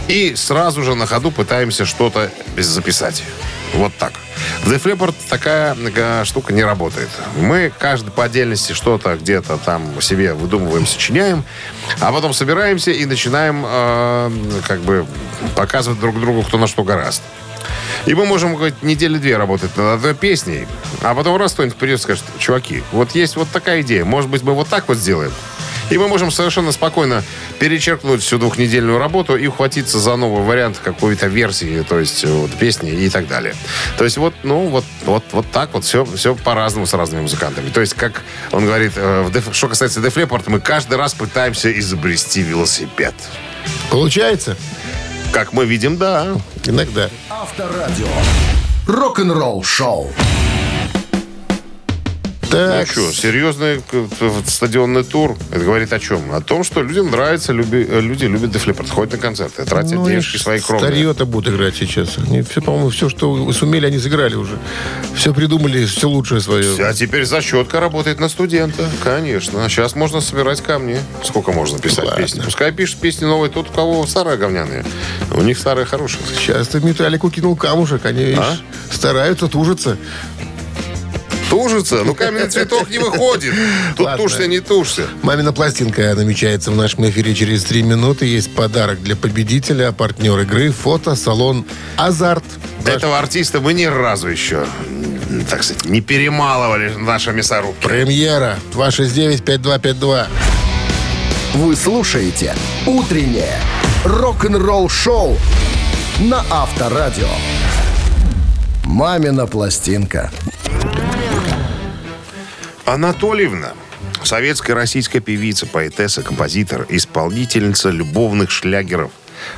И 0.09 0.35
сразу 0.35 0.83
же 0.83 0.95
на 0.95 1.07
ходу 1.07 1.31
пытаемся 1.31 1.85
что-то 1.85 2.31
записать. 2.57 3.23
Вот 3.75 3.93
так. 3.99 4.13
В 4.63 4.71
Def 4.71 4.83
Leppard 4.85 5.15
такая 5.29 5.77
э, 5.77 6.25
штука 6.25 6.53
не 6.53 6.63
работает. 6.63 7.09
Мы 7.37 7.73
каждый 7.77 8.11
по 8.11 8.25
отдельности 8.25 8.73
что-то 8.73 9.17
где-то 9.17 9.59
там 9.59 10.01
себе 10.01 10.35
выдумываем, 10.35 10.87
сочиняем, 10.87 11.45
а 12.01 12.13
потом 12.13 12.33
собираемся 12.33 12.91
и 12.91 13.05
начинаем 13.05 13.65
э, 13.67 14.31
как 14.67 14.81
бы 14.81 15.07
показывать 15.57 16.01
друг 16.01 16.21
другу, 16.21 16.43
кто 16.43 16.59
на 16.59 16.67
что 16.67 16.85
гораст. 16.85 17.23
И 18.07 18.15
мы 18.15 18.27
можем 18.27 18.55
говорить, 18.55 18.83
недели 18.83 19.17
две 19.19 19.37
работать 19.37 19.77
над 19.77 19.97
одной 19.97 20.15
песней, 20.15 20.67
а 21.03 21.15
потом 21.15 21.37
раз 21.37 21.55
кто-нибудь 21.55 21.77
придет 21.77 22.01
и 22.01 22.03
скажет, 22.03 22.25
чуваки, 22.39 22.83
вот 22.93 23.13
есть 23.13 23.37
вот 23.37 23.49
такая 23.51 23.81
идея, 23.81 24.05
может 24.05 24.31
быть, 24.31 24.43
мы 24.43 24.53
вот 24.53 24.69
так 24.69 24.89
вот 24.89 24.99
сделаем. 24.99 25.33
И 25.91 25.99
мы 25.99 26.09
можем 26.09 26.31
совершенно 26.31 26.73
спокойно 26.73 27.23
перечеркнуть 27.59 28.23
всю 28.23 28.39
двухнедельную 28.39 28.99
работу 28.99 29.37
и 29.37 29.47
ухватиться 29.47 29.99
за 29.99 30.17
новый 30.17 30.43
вариант 30.43 30.81
какой-то 30.83 31.27
версии, 31.27 31.85
то 31.89 31.99
есть 31.99 32.25
вот, 32.25 32.51
песни 32.53 32.91
и 32.91 33.09
так 33.11 33.29
далее. 33.29 33.55
То 33.99 34.05
есть 34.05 34.17
вот, 34.17 34.35
ну, 34.43 34.69
вот, 34.69 34.85
вот, 35.05 35.25
вот 35.33 35.47
так 35.53 35.75
вот 35.75 35.85
все, 35.85 36.05
все 36.05 36.35
по-разному 36.35 36.87
с 36.87 36.95
разными 36.95 37.23
музыкантами. 37.23 37.71
То 37.71 37.81
есть, 37.81 37.95
как 37.95 38.23
он 38.51 38.65
говорит, 38.65 38.93
э, 38.97 39.23
в 39.23 39.31
Def- 39.31 39.53
что 39.53 39.69
касается 39.69 40.01
Def 40.01 40.15
Leppard, 40.15 40.45
мы 40.47 40.61
каждый 40.61 40.97
раз 40.97 41.15
пытаемся 41.15 41.71
изобрести 41.79 42.43
велосипед. 42.43 43.15
Получается? 43.91 44.57
Как 45.33 45.53
мы 45.53 45.65
видим, 45.65 45.97
да. 45.97 46.37
Иногда. 46.65 47.11
Авторадио. 47.29 48.07
Рок-н-ролл 48.87 49.63
шоу. 49.63 50.13
Так, 52.51 52.87
Ну 52.87 52.93
что, 53.11 53.13
серьезный 53.13 53.81
э, 53.93 54.07
стадионный 54.47 55.03
тур. 55.05 55.37
Это 55.51 55.65
говорит 55.65 55.93
о 55.93 55.99
чем? 55.99 56.33
О 56.33 56.41
том, 56.41 56.63
что 56.65 56.83
людям 56.83 57.11
нравится, 57.11 57.53
люби- 57.53 57.87
э, 57.89 58.01
люди 58.01 58.27
любят 58.27 58.51
Leppard, 58.55 58.89
ходят 58.89 59.13
на 59.15 59.19
концерты, 59.19 59.65
тратят 59.65 59.93
ну, 59.93 60.07
денежки 60.09 60.37
свои 60.37 60.61
кровные. 60.61 60.91
Старье-то 60.91 61.27
будут 61.27 61.53
играть 61.55 61.75
сейчас. 61.77 62.17
Они 62.19 62.43
все, 62.43 62.61
по-моему, 62.61 62.91
все, 62.91 63.09
что 63.09 63.51
сумели, 63.53 63.87
они 63.87 63.99
сыграли 63.99 64.35
уже. 64.35 64.59
Все 65.17 65.35
придумали, 65.35 65.85
все 65.87 66.09
лучшее 66.09 66.41
свое. 66.41 66.87
А 66.87 66.93
теперь 66.95 67.25
зачетка 67.25 67.81
работает 67.81 68.21
на 68.21 68.29
студента. 68.29 68.89
Конечно. 69.03 69.69
Сейчас 69.69 69.95
можно 69.95 70.21
собирать 70.21 70.61
камни. 70.61 70.99
Сколько 71.25 71.53
можно 71.53 71.79
писать 71.79 72.05
Ладно. 72.05 72.23
песни? 72.23 72.41
Пускай 72.43 72.73
пишут 72.73 73.01
песни 73.01 73.25
новые 73.25 73.51
тот, 73.51 73.71
у 73.71 73.73
кого 73.73 74.07
старые 74.07 74.37
говняные. 74.37 74.85
У 75.33 75.41
них 75.43 75.59
старые 75.59 75.87
хорошие. 75.87 76.21
Сейчас 76.37 76.69
ты 76.69 76.81
Металлику 76.81 77.31
кинул 77.31 77.57
камушек, 77.57 78.05
они, 78.07 78.25
видишь, 78.25 78.39
А? 78.41 78.57
стараются, 78.95 79.49
тужатся. 79.49 79.97
Тужится? 81.55 82.03
Ну, 82.03 82.17
каменный 82.17 82.49
цветок 82.49 82.91
не 82.91 82.99
выходит. 82.99 83.55
Тут 83.97 84.07
Ладно. 84.07 84.25
тушься, 84.25 84.49
не 84.49 84.59
тушься. 84.59 85.07
Мамина 85.23 85.53
пластинка 85.53 86.13
намечается 86.17 86.73
в 86.73 86.77
нашем 86.77 87.09
эфире 87.09 87.33
через 87.33 87.63
три 87.63 87.85
минуты. 87.85 88.27
Есть 88.27 88.53
подарок 88.53 89.01
для 89.01 89.15
победителя, 89.15 89.93
партнер 89.93 90.41
игры, 90.41 90.73
фото, 90.73 91.15
салон 91.15 91.65
«Азарт». 91.97 92.43
Этого 92.85 93.21
артиста 93.21 93.61
мы 93.61 93.73
ни 93.73 93.85
разу 93.85 94.27
еще, 94.27 94.67
так 95.49 95.63
сказать, 95.63 95.85
не 95.85 96.01
перемалывали 96.01 96.93
наши 96.97 97.31
мясорубки. 97.31 97.87
Премьера 97.87 98.59
269-5252. 98.73 100.27
Вы 101.55 101.77
слушаете 101.77 102.57
«Утреннее 102.85 103.61
рок-н-ролл-шоу» 104.05 105.39
на 106.19 106.45
Авторадио. 106.51 107.29
«Мамина 108.85 109.47
пластинка». 109.47 110.33
Анатольевна. 112.85 113.73
Советская 114.23 114.77
российская 114.77 115.21
певица, 115.21 115.67
поэтесса, 115.67 116.23
композитор, 116.23 116.87
исполнительница 116.91 117.91
любовных 117.91 118.51
шлягеров, 118.51 119.11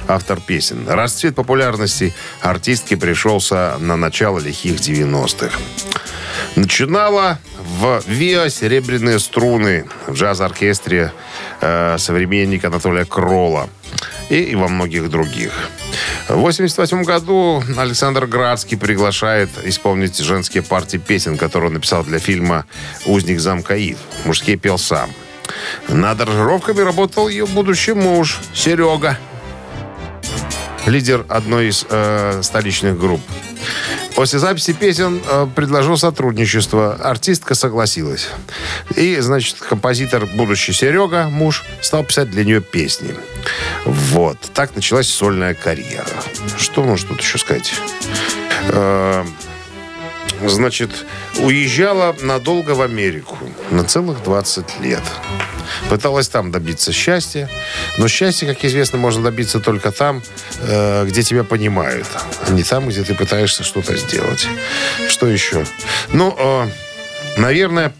автор 0.06 0.40
песен. 0.40 0.88
Расцвет 0.88 1.34
популярности 1.34 2.14
артистки 2.40 2.94
пришелся 2.94 3.76
на 3.80 3.96
начало 3.96 4.38
лихих 4.38 4.76
90-х. 4.76 5.58
Начинала 6.54 7.38
в 7.58 8.02
ВИА 8.06 8.48
«Серебряные 8.48 9.18
струны» 9.18 9.86
в 10.06 10.14
джаз-оркестре 10.14 11.12
э, 11.60 11.96
современник 11.98 12.64
Анатолия 12.64 13.04
Крола 13.04 13.68
и, 14.30 14.40
и 14.40 14.54
во 14.54 14.68
многих 14.68 15.10
других. 15.10 15.52
В 16.28 16.32
1988 16.32 17.04
году 17.04 17.62
Александр 17.76 18.26
Градский 18.26 18.76
приглашает 18.76 19.48
исполнить 19.62 20.18
женские 20.18 20.64
партии 20.64 20.96
песен, 20.96 21.38
которые 21.38 21.68
он 21.68 21.74
написал 21.74 22.02
для 22.02 22.18
фильма 22.18 22.66
«Узник 23.06 23.38
замка 23.38 23.76
Ив». 23.76 23.98
Мужские 24.24 24.56
пел 24.56 24.76
сам. 24.76 25.08
Над 25.86 26.20
аранжировками 26.20 26.80
работал 26.80 27.28
ее 27.28 27.46
будущий 27.46 27.92
муж 27.92 28.40
Серега, 28.52 29.16
лидер 30.86 31.24
одной 31.28 31.68
из 31.68 31.86
э, 31.88 32.40
столичных 32.42 32.98
групп. 32.98 33.20
После 34.16 34.38
записи 34.38 34.72
песен 34.72 35.20
э, 35.28 35.46
предложил 35.54 35.98
сотрудничество. 35.98 36.94
Артистка 36.94 37.54
согласилась. 37.54 38.28
И, 38.96 39.20
значит, 39.20 39.56
композитор, 39.60 40.24
будущий 40.24 40.72
Серега, 40.72 41.28
муж, 41.28 41.64
стал 41.82 42.02
писать 42.02 42.30
для 42.30 42.42
нее 42.44 42.62
песни. 42.62 43.14
Вот. 43.84 44.38
Так 44.54 44.74
началась 44.74 45.08
сольная 45.08 45.52
карьера. 45.52 46.06
Что 46.56 46.82
можно 46.82 47.10
тут 47.10 47.20
еще 47.20 47.36
сказать? 47.36 47.74
Значит, 50.48 50.90
уезжала 51.38 52.14
надолго 52.20 52.70
в 52.72 52.82
Америку. 52.82 53.38
На 53.70 53.84
целых 53.84 54.22
20 54.22 54.80
лет. 54.80 55.02
Пыталась 55.88 56.28
там 56.28 56.50
добиться 56.50 56.92
счастья. 56.92 57.48
Но 57.98 58.08
счастье, 58.08 58.48
как 58.48 58.64
известно, 58.64 58.98
можно 58.98 59.22
добиться 59.22 59.60
только 59.60 59.90
там, 59.90 60.22
э, 60.60 61.04
где 61.06 61.22
тебя 61.22 61.44
понимают. 61.44 62.06
А 62.46 62.50
не 62.52 62.62
там, 62.62 62.88
где 62.88 63.02
ты 63.02 63.14
пытаешься 63.14 63.64
что-то 63.64 63.96
сделать. 63.96 64.46
Что 65.08 65.26
еще? 65.26 65.64
Ну, 66.12 66.34
э, 66.38 66.68
наверное, 67.36 67.92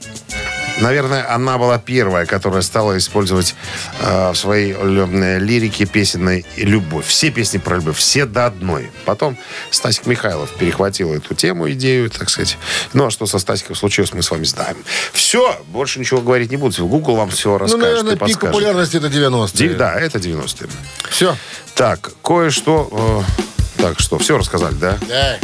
Наверное, 0.80 1.32
она 1.34 1.56
была 1.56 1.78
первая, 1.78 2.26
которая 2.26 2.60
стала 2.62 2.98
использовать 2.98 3.54
э, 4.00 4.30
в 4.32 4.34
своей 4.36 4.74
э, 4.78 5.38
лирике 5.38 5.86
песенной 5.86 6.44
любовь. 6.56 7.06
Все 7.06 7.30
песни 7.30 7.58
про 7.58 7.76
любовь, 7.76 7.96
все 7.96 8.26
до 8.26 8.46
одной. 8.46 8.90
Потом 9.06 9.38
Стасик 9.70 10.06
Михайлов 10.06 10.50
перехватил 10.58 11.14
эту 11.14 11.34
тему, 11.34 11.70
идею, 11.72 12.10
так 12.10 12.28
сказать. 12.28 12.58
Ну, 12.92 13.06
а 13.06 13.10
что 13.10 13.24
со 13.26 13.38
Стасиком 13.38 13.74
случилось, 13.74 14.12
мы 14.12 14.22
с 14.22 14.30
вами 14.30 14.44
знаем. 14.44 14.76
Все, 15.12 15.58
больше 15.68 15.98
ничего 15.98 16.20
говорить 16.20 16.50
не 16.50 16.56
буду. 16.58 16.86
Google 16.86 17.16
вам 17.16 17.30
все 17.30 17.52
Ну, 17.52 17.58
расскажет 17.58 17.82
наверное, 17.86 18.10
и 18.10 18.14
пик 18.14 18.20
подскажет. 18.20 18.52
популярности 18.52 18.96
это 18.98 19.06
90-е. 19.06 19.68
Ди- 19.68 19.74
Да, 19.74 19.94
это 19.98 20.18
90-е. 20.18 20.68
Все. 21.08 21.36
Так, 21.74 22.10
кое-что... 22.22 23.24
э, 23.78 23.80
так, 23.82 23.98
что, 24.00 24.18
все 24.18 24.36
рассказали, 24.36 24.74
да? 24.74 24.98
Да. 25.08 25.38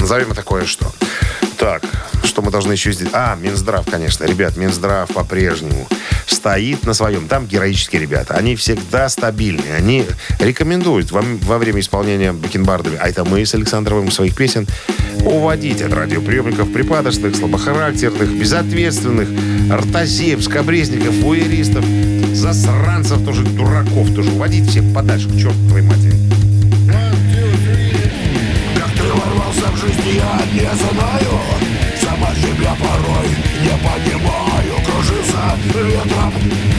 Назовем 0.00 0.32
это 0.32 0.42
кое-что. 0.42 0.92
Так, 1.62 1.84
что 2.24 2.42
мы 2.42 2.50
должны 2.50 2.72
еще 2.72 2.90
сделать? 2.90 3.14
А, 3.14 3.36
Минздрав, 3.36 3.86
конечно. 3.88 4.24
Ребят, 4.24 4.56
Минздрав 4.56 5.08
по-прежнему 5.10 5.86
стоит 6.26 6.84
на 6.84 6.92
своем. 6.92 7.28
Там 7.28 7.46
героические 7.46 8.02
ребята. 8.02 8.34
Они 8.34 8.56
всегда 8.56 9.08
стабильные. 9.08 9.76
Они 9.76 10.04
рекомендуют 10.40 11.12
вам 11.12 11.38
во 11.38 11.58
время 11.58 11.78
исполнения 11.78 12.32
бакенбардами, 12.32 12.98
а 13.00 13.08
это 13.08 13.24
мы 13.24 13.46
с 13.46 13.54
Александровым 13.54 14.10
своих 14.10 14.34
песен, 14.34 14.66
уводить 15.24 15.82
от 15.82 15.92
радиоприемников 15.92 16.72
припадочных, 16.72 17.36
слабохарактерных, 17.36 18.28
безответственных, 18.28 19.28
ртозеев, 19.70 20.42
скобрезников, 20.42 21.14
вуэристов, 21.18 21.84
засранцев, 22.32 23.24
тоже 23.24 23.44
дураков, 23.44 24.12
тоже 24.12 24.32
уводить 24.32 24.68
всех 24.68 24.92
подальше 24.92 25.28
к 25.28 25.38
черту 25.38 25.68
твоей 25.68 25.86
матери. 25.86 26.31
Я 30.14 30.38
не 30.52 30.76
знаю. 30.76 31.40
Сама 32.00 32.34
себя 32.34 32.74
порой 32.78 33.28
не 33.62 33.74
понимаю. 33.84 34.74
Кружится 34.84 35.56
ветром, 35.66 36.32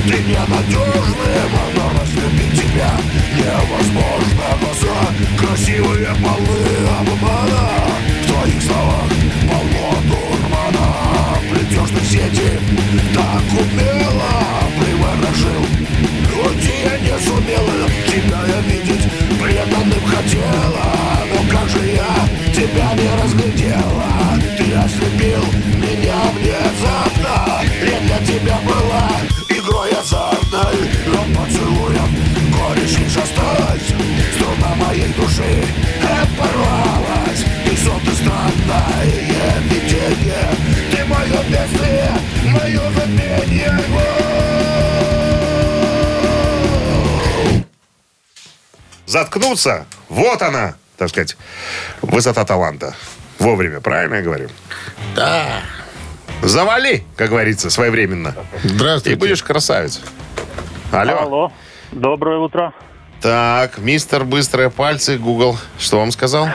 ты 0.06 0.18
ненадежный 0.24 1.44
Но 1.76 2.00
разлюбить 2.00 2.54
тебя 2.54 2.92
невозможно? 3.38 4.46
Глаза, 4.62 5.00
красивые 5.38 6.14
полы 6.22 6.64
обмана 7.00 7.70
В 8.22 8.28
твоих 8.28 8.62
словах 8.62 9.12
полно 9.50 9.88
дурмана. 10.10 10.88
Плетешь 11.50 11.90
ты 11.90 12.06
сети 12.06 12.60
так 13.14 13.44
умело 13.52 14.34
Приворожил 14.80 15.83
заткнуться. 49.14 49.86
Вот 50.10 50.42
она, 50.42 50.74
так 50.98 51.10
сказать, 51.10 51.38
высота 52.02 52.44
таланта. 52.46 52.96
Вовремя, 53.38 53.80
правильно 53.80 54.16
я 54.16 54.22
говорю? 54.22 54.50
Да. 55.16 55.62
Завали, 56.42 57.04
как 57.16 57.30
говорится, 57.30 57.70
своевременно. 57.70 58.36
И 58.64 58.70
Здравствуйте. 58.70 59.18
будешь 59.18 59.44
красавец. 59.44 60.02
Алло. 60.92 61.20
Алло. 61.20 61.52
Доброе 61.92 62.40
утро. 62.40 62.74
Так, 63.22 63.78
мистер 63.78 64.26
Быстрые 64.26 64.70
Пальцы, 64.72 65.18
Google, 65.18 65.58
что 65.80 66.00
вам 66.00 66.12
сказал? 66.12 66.48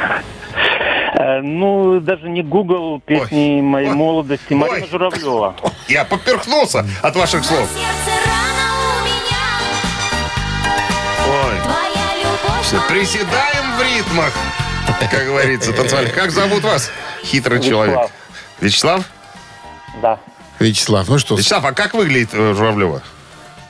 Э, 1.15 1.41
ну, 1.41 2.01
даже 2.01 2.29
не 2.29 2.43
Google, 2.43 3.01
песни 3.01 3.61
моей 3.61 3.89
Ой. 3.89 3.95
молодости. 3.95 4.53
Марина 4.53 4.85
Ой. 4.85 4.89
Журавлева. 4.91 5.55
Я 5.89 6.05
поперхнулся 6.05 6.85
от 7.03 7.17
ваших 7.17 7.45
слов. 7.45 7.69
Все, 12.69 12.79
приседаем 12.87 13.77
в 13.79 13.83
ритмах, 13.83 14.31
как 15.11 15.25
говорится, 15.25 15.73
танцевали. 15.73 16.11
Как 16.11 16.31
зовут 16.31 16.63
вас, 16.65 16.91
хитрый 17.25 17.63
человек? 17.63 18.11
Вячеслав? 18.61 19.05
Да. 20.03 20.21
Вячеслав, 20.59 21.09
ну 21.09 21.19
что, 21.19 21.37
Вячеслав, 21.37 21.65
а 21.65 21.73
как 21.73 21.95
выглядит 21.95 22.29
э, 22.35 22.53
Журавлева? 22.55 23.01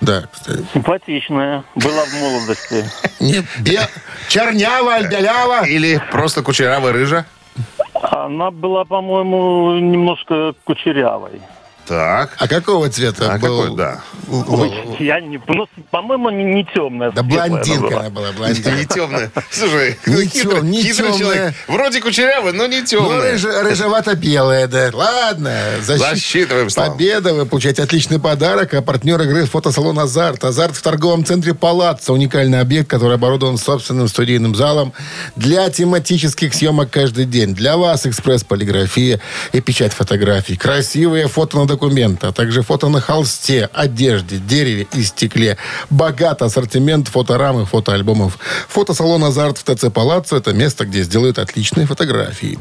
да, 0.00 0.24
кстати. 0.32 0.64
Симпатичная. 0.74 1.62
Была 1.76 2.04
в 2.06 2.12
молодости. 2.14 2.84
Не, 3.20 3.44
бе- 3.60 3.88
чернява, 4.28 4.94
альбелява. 4.96 5.64
Или 5.64 6.02
просто 6.10 6.42
кучерявая 6.42 6.92
рыжа? 6.92 7.24
Она 7.94 8.50
была, 8.50 8.84
по-моему, 8.84 9.78
немножко 9.78 10.54
кучерявой. 10.64 11.40
Так. 11.88 12.34
А 12.38 12.46
какого 12.48 12.88
цвета 12.90 13.32
А 13.34 13.38
был? 13.38 13.62
какой, 13.62 13.76
да. 13.76 14.00
у- 14.28 14.96
Я 15.02 15.20
не... 15.20 15.40
Ну, 15.48 15.66
по-моему, 15.90 16.28
не, 16.30 16.44
не 16.44 16.64
темная. 16.64 17.10
Да 17.12 17.22
она 17.22 17.28
блондинка 17.48 17.80
была. 17.88 18.00
она 18.00 18.10
была, 18.10 18.28
Не 18.28 18.34
блондинка. 18.36 18.94
темная. 18.94 19.30
Слушай, 19.50 19.96
Не 20.06 20.14
ну, 20.14 20.22
хитрый, 20.22 20.62
не 20.62 20.82
хитрый 20.82 21.12
темная. 21.12 21.18
человек. 21.18 21.54
Вроде 21.66 22.00
кучерявый, 22.02 22.52
но 22.52 22.66
не 22.66 22.80
Ну, 22.80 22.86
темный. 22.86 23.32
рыжа- 23.34 23.62
рыжевато-белая, 23.62 24.66
да. 24.66 24.90
Ладно. 24.92 25.50
защи- 25.80 25.98
Засчитываем, 25.98 26.68
Слава. 26.70 26.90
Победа. 26.92 27.32
Вы 27.32 27.46
получаете 27.46 27.82
отличный 27.82 28.20
подарок. 28.20 28.74
А 28.74 28.82
партнер 28.82 29.20
игры 29.22 29.46
фотосалон 29.46 29.98
«Азарт». 29.98 30.44
«Азарт» 30.44 30.76
в 30.76 30.82
торговом 30.82 31.24
центре 31.24 31.54
«Палаццо». 31.54 32.12
Уникальный 32.12 32.60
объект, 32.60 32.88
который 32.90 33.14
оборудован 33.14 33.56
собственным 33.56 34.08
студийным 34.08 34.54
залом 34.54 34.92
для 35.36 35.68
тематических 35.70 36.52
съемок 36.54 36.90
каждый 36.90 37.24
день. 37.24 37.54
Для 37.54 37.76
вас 37.78 38.04
экспресс-полиграфия 38.06 39.20
и 39.52 39.60
печать 39.60 39.92
фотографий. 39.94 40.56
Красивые 40.56 41.28
фото 41.28 41.56
на 41.58 41.66
документы, 41.78 42.26
а 42.26 42.32
также 42.32 42.62
фото 42.62 42.88
на 42.88 43.00
холсте, 43.00 43.70
одежде, 43.72 44.38
дереве 44.38 44.86
и 44.92 45.02
стекле. 45.04 45.56
Богат 45.90 46.42
ассортимент 46.42 47.08
фоторам 47.08 47.62
и 47.62 47.64
фотоальбомов. 47.64 48.38
Фотосалон 48.68 49.24
«Азарт» 49.24 49.58
в 49.58 49.62
ТЦ 49.62 49.92
«Палаццо»– 49.92 50.36
это 50.38 50.52
место, 50.52 50.84
где 50.84 51.04
сделают 51.04 51.38
отличные 51.38 51.86
фотографии. 51.86 52.58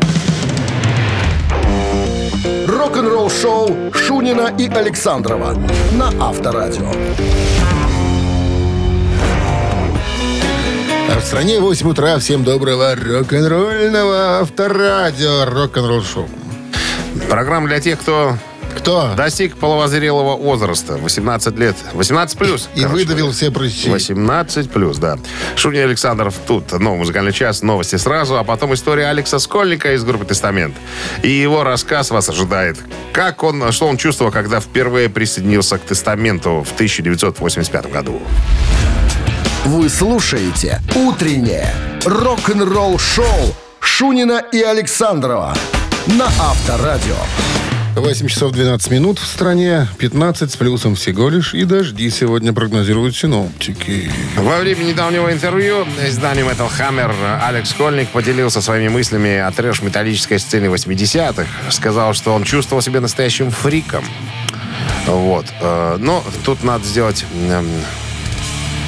Рок-н-ролл 2.68 3.32
шоу 3.32 3.92
Шунина 3.94 4.54
и 4.58 4.70
Александрова 4.70 5.58
на 5.94 6.10
Авторадио. 6.20 6.92
А 11.10 11.20
в 11.20 11.24
стране 11.24 11.60
8 11.60 11.90
утра. 11.90 12.20
Всем 12.20 12.44
доброго 12.44 12.96
рок-н-ролльного 12.96 14.42
авторадио. 14.42 15.46
Рок-н-ролл 15.46 16.04
шоу. 16.04 16.30
Программа 17.30 17.68
для 17.68 17.80
тех, 17.80 18.00
кто 18.00 18.38
Кто? 18.78 19.14
достиг 19.16 19.58
половозрелого 19.58 20.36
возраста. 20.36 20.98
18 20.98 21.58
лет. 21.58 21.76
18 21.94 22.38
плюс. 22.38 22.70
И 22.76 22.82
короче 22.82 22.96
выдавил 22.96 23.32
все 23.32 23.52
прыщи. 23.52 23.90
18 23.90 24.70
плюс, 24.70 24.98
да. 24.98 25.18
Шунин 25.56 25.84
Александров 25.84 26.36
тут. 26.48 26.72
Новый 26.72 27.00
музыкальный 27.00 27.34
час, 27.34 27.62
новости 27.62 27.96
сразу, 27.96 28.38
а 28.38 28.44
потом 28.44 28.74
история 28.74 29.08
Алекса 29.08 29.40
Скольника 29.40 29.94
из 29.94 30.04
группы 30.04 30.26
«Тестамент». 30.26 30.76
И 31.24 31.30
его 31.30 31.64
рассказ 31.64 32.12
вас 32.12 32.30
ожидает. 32.30 32.78
Как 33.12 33.44
он, 33.44 33.72
что 33.72 33.88
он 33.88 33.98
чувствовал, 33.98 34.32
когда 34.32 34.60
впервые 34.60 35.10
присоединился 35.10 35.78
к 35.78 35.82
«Тестаменту» 35.82 36.64
в 36.68 36.74
1985 36.74 37.92
году. 37.92 38.22
Вы 39.66 39.90
слушаете 39.90 40.82
«Утреннее 40.96 41.74
рок-н-ролл-шоу» 42.06 43.56
Шунина 43.80 44.44
и 44.52 44.62
Александрова 44.62 45.56
на 46.08 46.26
Авторадио. 46.26 47.16
8 48.02 48.28
часов 48.28 48.52
12 48.52 48.92
минут 48.92 49.18
в 49.18 49.26
стране. 49.26 49.88
15 49.98 50.52
с 50.52 50.56
плюсом 50.56 50.96
всего 50.96 51.30
лишь. 51.30 51.54
И 51.54 51.64
дожди 51.64 52.10
сегодня 52.10 52.54
прогнозируют 52.54 53.16
синоптики. 53.16 54.12
Во 54.36 54.58
время 54.58 54.84
недавнего 54.84 55.32
интервью 55.32 55.86
изданию 56.06 56.46
Metal 56.46 56.70
Hammer 56.80 57.14
Алекс 57.42 57.72
Скольник 57.72 58.10
поделился 58.10 58.62
своими 58.62 58.90
мыслями 58.90 59.38
о 59.38 59.52
трэш-металлической 59.52 60.38
сцене 60.38 60.68
80-х. 60.68 61.48
Сказал, 61.72 62.14
что 62.14 62.34
он 62.34 62.44
чувствовал 62.44 62.82
себя 62.82 63.02
настоящим 63.02 63.50
фриком. 63.50 64.06
Вот. 65.08 65.46
Э, 65.62 65.98
Но 66.00 66.24
тут 66.46 66.64
надо 66.64 66.86
сделать 66.86 67.26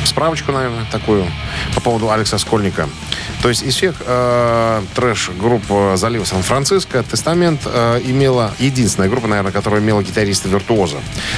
справочку, 0.10 0.52
наверное, 0.52 0.86
такую 0.92 1.26
по 1.76 1.82
поводу 1.82 2.12
Алекса 2.12 2.38
Скольника. 2.38 2.90
То 3.42 3.50
есть 3.50 3.64
из 3.64 3.76
всех 3.76 3.96
э, 4.06 4.82
трэш-групп 4.96 5.64
э, 5.70 5.96
залива 5.96 6.26
Сан-Франциско 6.26 7.04
«Тестамент» 7.04 7.62
э, 7.66 8.02
имела 8.04 8.54
единственная 8.60 9.10
группа, 9.10 9.28
наверное, 9.28 9.52
которая 9.52 9.82
имела 9.82 10.02
гитариста-виртуоза 10.02 10.98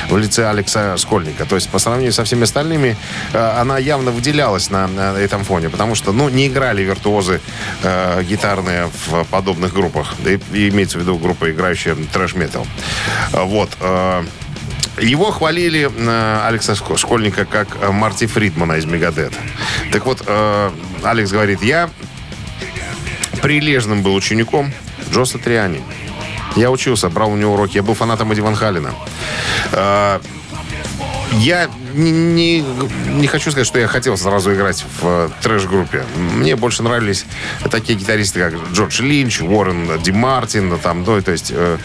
в 0.10 0.18
лице 0.18 0.50
Алекса 0.50 0.98
Скольника. 0.98 1.46
То 1.46 1.56
есть 1.56 1.70
по 1.70 1.80
сравнению 1.80 2.14
со 2.14 2.24
всеми 2.24 2.44
остальными 2.44 2.98
э, 3.34 3.60
она 3.60 3.78
явно 3.78 4.12
выделялась 4.12 4.70
на, 4.72 4.88
на 4.88 5.18
этом 5.18 5.44
фоне, 5.44 5.70
потому 5.70 5.94
что, 5.96 6.12
ну, 6.12 6.30
не 6.30 6.48
играли 6.48 6.82
виртуозы 6.82 7.40
э, 7.84 8.24
гитарные 8.24 8.90
в 9.08 9.24
подобных 9.26 9.74
группах. 9.74 10.16
И, 10.26 10.40
и 10.54 10.70
имеется 10.70 10.98
в 10.98 11.02
виду 11.02 11.18
группа, 11.18 11.52
играющая 11.52 11.96
трэш-метал. 12.12 12.66
Э, 13.34 13.44
Вот. 13.44 13.70
э, 13.80 14.24
его 15.00 15.32
хвалили 15.32 15.90
э, 15.94 16.42
Алекса 16.48 16.74
Шко- 16.74 16.98
Школьника 16.98 17.46
как 17.46 17.68
э, 17.82 17.92
Марти 17.92 18.26
Фридмана 18.28 18.74
из 18.74 18.86
Мегадет. 18.86 19.34
Так 19.92 20.06
вот, 20.06 20.24
э, 20.26 20.72
Алекс 21.04 21.32
говорит, 21.32 21.62
я 21.64 21.90
прилежным 23.42 24.02
был 24.04 24.14
учеником 24.16 24.72
Джоса 25.12 25.38
Триани. 25.38 25.82
Я 26.56 26.70
учился, 26.70 27.10
брал 27.10 27.32
у 27.32 27.38
него 27.38 27.54
уроки. 27.54 27.78
Я 27.78 27.84
был 27.84 27.94
фанатом 27.94 28.32
Эдди 28.32 28.42
Ван 28.42 28.56
Халлена. 28.56 28.92
Э, 29.72 30.20
я 31.32 31.70
не, 31.94 32.62
не, 32.62 33.28
хочу 33.28 33.52
сказать, 33.52 33.68
что 33.68 33.80
я 33.80 33.88
хотел 33.88 34.18
сразу 34.18 34.54
играть 34.54 34.84
в 34.84 35.06
э, 35.06 35.30
трэш-группе. 35.42 36.04
Мне 36.16 36.56
больше 36.56 36.84
нравились 36.84 37.26
такие 37.70 37.98
гитаристы, 37.98 38.40
как 38.40 38.54
Джордж 38.74 39.02
Линч, 39.02 39.42
Уоррен 39.42 40.02
Ди 40.02 40.12
Мартин. 40.12 40.78
Там, 40.80 41.04
ну, 41.04 41.22
то 41.22 41.32
есть 41.32 41.52
э, 41.54 41.78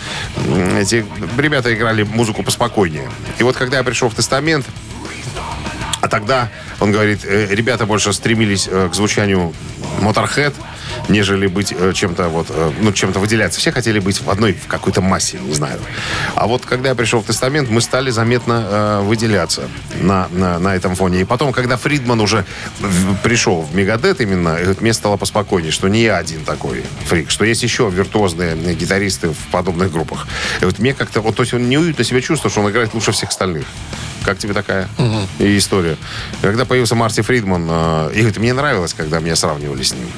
эти 0.78 1.06
ребята 1.38 1.74
играли 1.74 2.02
музыку 2.02 2.42
поспокойнее. 2.42 3.08
И 3.38 3.42
вот 3.42 3.56
когда 3.56 3.78
я 3.78 3.84
пришел 3.84 4.08
в 4.08 4.14
«Тестамент», 4.14 4.66
а 6.00 6.08
тогда, 6.08 6.50
он 6.80 6.92
говорит, 6.92 7.24
э, 7.24 7.46
ребята 7.50 7.86
больше 7.86 8.12
стремились 8.12 8.68
э, 8.70 8.88
к 8.90 8.94
звучанию 8.94 9.52
Motorhead, 10.00 10.54
нежели 11.08 11.46
быть 11.46 11.72
э, 11.76 11.92
чем-то 11.94 12.28
вот, 12.28 12.46
э, 12.50 12.72
ну, 12.80 12.92
чем-то 12.92 13.18
выделяться. 13.20 13.60
Все 13.60 13.72
хотели 13.72 13.98
быть 13.98 14.20
в 14.20 14.30
одной, 14.30 14.52
в 14.54 14.66
какой-то 14.66 15.00
массе, 15.00 15.38
не 15.38 15.54
знаю. 15.54 15.78
А 16.34 16.46
вот 16.46 16.64
когда 16.64 16.90
я 16.90 16.94
пришел 16.94 17.20
в 17.20 17.24
Тестамент, 17.26 17.68
мы 17.70 17.80
стали 17.80 18.10
заметно 18.10 18.66
э, 18.68 19.00
выделяться 19.02 19.68
на, 20.00 20.28
на, 20.30 20.58
на 20.58 20.74
этом 20.74 20.94
фоне. 20.96 21.20
И 21.20 21.24
потом, 21.24 21.52
когда 21.52 21.76
Фридман 21.76 22.20
уже 22.20 22.44
в- 22.80 23.16
пришел 23.22 23.62
в 23.62 23.74
Мегадет 23.74 24.20
именно, 24.20 24.58
мне 24.80 24.92
стало 24.92 25.16
поспокойнее, 25.16 25.72
что 25.72 25.88
не 25.88 26.02
я 26.02 26.16
один 26.18 26.44
такой 26.44 26.82
фрик, 27.06 27.30
что 27.30 27.44
есть 27.44 27.62
еще 27.62 27.88
виртуозные 27.90 28.56
гитаристы 28.74 29.30
в 29.30 29.50
подобных 29.50 29.92
группах. 29.92 30.26
И 30.60 30.64
вот 30.64 30.78
мне 30.78 30.94
как-то, 30.94 31.20
вот, 31.20 31.36
то 31.36 31.42
есть 31.42 31.54
он 31.54 31.68
неуютно 31.68 32.04
себя 32.04 32.20
чувствовал, 32.20 32.50
что 32.50 32.60
он 32.62 32.70
играет 32.70 32.94
лучше 32.94 33.12
всех 33.12 33.30
остальных. 33.30 33.64
Как 34.24 34.38
тебе 34.38 34.54
такая 34.54 34.88
и 35.38 35.56
история? 35.58 35.96
Когда 36.42 36.64
появился 36.64 36.94
Марти 36.96 37.20
Фридман, 37.20 37.66
э, 37.68 38.10
и 38.14 38.18
говорит, 38.18 38.38
мне 38.38 38.52
нравилось, 38.52 38.92
когда 38.92 39.20
меня 39.20 39.36
сравнивали 39.36 39.82
с 39.82 39.92
ним. 39.92 40.08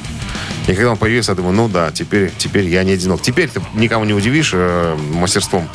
И 0.68 0.74
когда 0.74 0.90
он 0.92 0.96
появился, 0.98 1.32
я 1.32 1.36
думаю, 1.36 1.54
ну 1.54 1.68
да, 1.68 1.90
теперь, 1.90 2.30
теперь 2.38 2.66
я 2.68 2.84
не 2.84 2.92
одинок. 2.92 3.22
Теперь 3.22 3.48
ты 3.48 3.60
никого 3.74 4.04
не 4.04 4.12
удивишь 4.12 4.50
э, 4.54 4.96
мастерством 5.14 5.66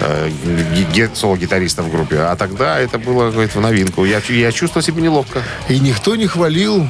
э, 0.00 0.28
ги- 0.74 0.84
ги- 0.92 1.10
соло-гитариста 1.14 1.82
в 1.82 1.90
группе. 1.90 2.18
А 2.18 2.34
тогда 2.36 2.78
это 2.80 2.98
было 2.98 3.30
говорит, 3.30 3.54
в 3.54 3.60
новинку. 3.60 4.04
Я, 4.04 4.20
я 4.28 4.50
чувствовал 4.52 4.84
себя 4.84 5.00
неловко. 5.00 5.42
И 5.68 5.78
никто 5.78 6.16
не 6.16 6.26
хвалил 6.26 6.88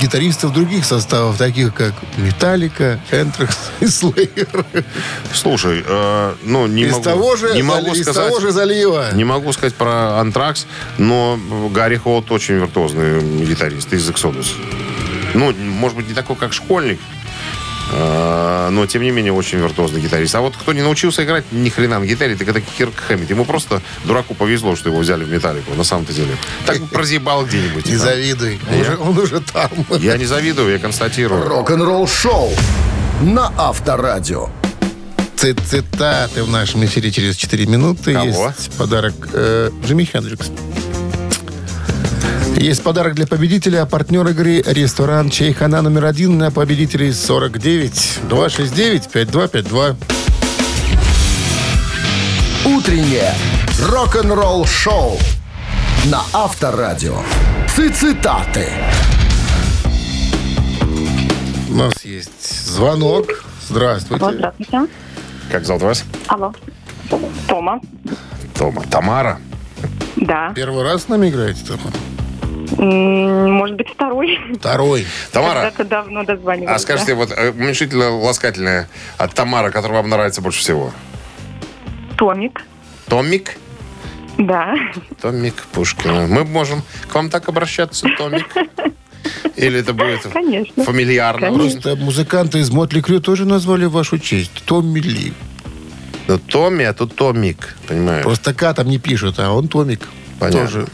гитаристов 0.00 0.52
других 0.52 0.84
составов, 0.84 1.38
таких 1.38 1.74
как 1.74 1.92
Металлика, 2.18 3.00
Энтрекс 3.10 3.56
и 3.80 3.86
Слеер. 3.88 4.64
Слушай, 5.34 5.82
э, 5.84 6.34
ну 6.44 6.66
не 6.68 6.82
Из 6.84 6.92
могу, 6.92 7.02
того 7.02 7.36
же, 7.36 7.52
не 7.54 7.62
могу 7.62 7.94
из 7.94 8.02
сказать, 8.02 8.26
того 8.28 8.38
же 8.40 8.52
залива. 8.52 9.06
не 9.14 9.24
могу 9.24 9.52
сказать 9.52 9.74
про 9.74 10.20
Антракс, 10.20 10.66
но 10.98 11.36
Гарри 11.74 11.96
Холт 11.96 12.30
очень 12.30 12.54
виртуозный 12.56 13.20
гитарист 13.44 13.92
из 13.92 14.08
Exodus. 14.08 14.46
Ну, 15.36 15.52
может 15.52 15.96
быть, 15.96 16.08
не 16.08 16.14
такой, 16.14 16.36
как 16.36 16.52
школьник, 16.52 16.98
э, 17.92 18.68
но, 18.70 18.86
тем 18.86 19.02
не 19.02 19.10
менее, 19.10 19.32
очень 19.32 19.58
виртуозный 19.58 20.00
гитарист. 20.00 20.34
А 20.34 20.40
вот 20.40 20.56
кто 20.56 20.72
не 20.72 20.82
научился 20.82 21.22
играть 21.24 21.44
ни 21.52 21.68
хрена 21.68 21.98
на 21.98 22.06
гитаре, 22.06 22.34
так 22.36 22.48
это 22.48 22.60
Кирк 22.60 22.94
Хэммит. 22.96 23.30
Ему 23.30 23.44
просто 23.44 23.82
дураку 24.04 24.34
повезло, 24.34 24.74
что 24.76 24.88
его 24.88 24.98
взяли 24.98 25.24
в 25.24 25.30
металлику, 25.30 25.74
на 25.74 25.84
самом-то 25.84 26.12
деле. 26.12 26.36
Так 26.66 26.80
бы 26.80 26.86
прозъебал 26.88 27.44
где-нибудь. 27.46 27.86
Не 27.86 27.96
завидуй. 27.96 28.58
Он 28.70 28.80
уже, 28.80 28.96
он 28.96 29.18
уже 29.18 29.40
там. 29.40 29.70
Я 30.00 30.16
не 30.16 30.24
завидую, 30.26 30.72
я 30.72 30.78
констатирую. 30.78 31.46
Рок-н-ролл 31.48 32.08
шоу 32.08 32.50
на 33.22 33.52
Авторадио. 33.56 34.48
Ци- 35.36 35.52
Цитаты 35.54 36.42
в 36.44 36.50
нашем 36.50 36.84
эфире 36.86 37.10
через 37.10 37.36
4 37.36 37.66
минуты. 37.66 38.14
Кого? 38.14 38.54
Есть 38.56 38.72
подарок 38.78 39.14
э, 39.34 39.70
Джимми 39.84 40.04
Хендрикс. 40.04 40.50
Есть 42.56 42.82
подарок 42.82 43.14
для 43.14 43.26
победителя, 43.26 43.82
а 43.82 43.86
партнер 43.86 44.26
игры 44.28 44.62
ресторан 44.62 45.28
Чайхана 45.28 45.82
номер 45.82 46.06
один 46.06 46.38
на 46.38 46.50
победителей 46.50 47.12
49 47.12 48.20
269 48.28 49.08
5252. 49.08 49.96
Утреннее 52.64 53.34
рок-н-ролл-шоу 53.90 55.18
на 56.06 56.22
Авторадио. 56.32 57.18
Цитаты. 57.68 58.66
У 61.68 61.74
нас 61.74 62.04
есть 62.04 62.68
звонок. 62.68 63.44
Здравствуйте. 63.68 64.24
Алло, 64.24 64.34
здравствуйте. 64.34 64.86
Как 65.52 65.66
зовут 65.66 65.82
вас? 65.82 66.04
Алло. 66.28 66.54
Тома. 67.46 67.80
Тома. 68.54 68.82
Тамара? 68.90 69.38
Да. 70.16 70.52
Первый 70.54 70.84
раз 70.84 71.02
с 71.02 71.08
нами 71.08 71.28
играете, 71.28 71.60
Тома? 71.66 71.92
Может 72.76 73.76
быть, 73.76 73.88
второй. 73.90 74.38
Второй. 74.58 75.06
Тамара, 75.32 75.60
Когда-то 75.70 75.84
давно 75.84 76.24
дозванивались. 76.24 76.74
а 76.74 76.78
скажите, 76.78 77.14
вот 77.14 77.30
э, 77.30 77.50
уменьшительно-ласкательное 77.50 78.88
от 79.18 79.34
Тамара, 79.34 79.70
которая 79.70 80.02
вам 80.02 80.10
нравится 80.10 80.40
больше 80.40 80.60
всего? 80.60 80.92
да? 82.10 82.16
Томик. 82.16 82.62
Томик? 83.08 83.56
Да. 84.38 84.74
Томик 85.20 85.54
Пушкина. 85.72 86.26
Мы 86.26 86.44
можем 86.44 86.82
к 87.08 87.14
вам 87.14 87.30
так 87.30 87.48
обращаться, 87.48 88.06
Томик? 88.18 88.46
Или 89.56 89.80
это 89.80 89.92
будет 89.94 90.22
Конечно. 90.32 90.84
фамильярно? 90.84 91.48
Конечно. 91.48 91.80
Просто 91.80 91.96
музыканты 91.96 92.58
из 92.58 92.70
Мотли 92.70 93.00
Крю 93.00 93.20
тоже 93.20 93.44
назвали 93.44 93.86
в 93.86 93.92
вашу 93.92 94.18
честь. 94.18 94.62
Томми 94.64 95.00
Ли. 95.00 95.32
Ну, 96.28 96.38
Томми, 96.38 96.84
а 96.84 96.92
тут 96.92 97.14
Томик, 97.14 97.76
понимаешь? 97.86 98.24
Просто 98.24 98.52
К 98.52 98.74
там 98.74 98.88
не 98.88 98.98
пишут, 98.98 99.38
а 99.38 99.52
он 99.52 99.68
Томик. 99.68 100.08
Понятно. 100.38 100.60
Тоже. 100.66 100.86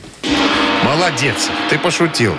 Молодец, 0.92 1.48
ты 1.70 1.78
пошутил. 1.78 2.34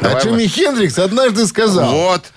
А 0.00 0.04
Давай 0.04 0.22
Джимми 0.24 0.42
мы- 0.44 0.46
Хендрикс 0.48 0.98
однажды 0.98 1.46
сказал, 1.46 1.90
Вот. 1.92 2.32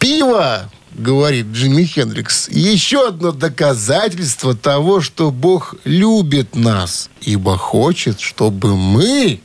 пиво, 0.00 0.68
говорит 0.92 1.46
Джимми 1.46 1.84
Хендрикс, 1.84 2.48
еще 2.48 3.06
одно 3.08 3.30
доказательство 3.30 4.56
того, 4.56 5.00
что 5.00 5.30
Бог 5.30 5.76
любит 5.84 6.56
нас, 6.56 7.10
ибо 7.20 7.56
хочет, 7.56 8.18
чтобы 8.20 8.76
мы, 8.76 9.40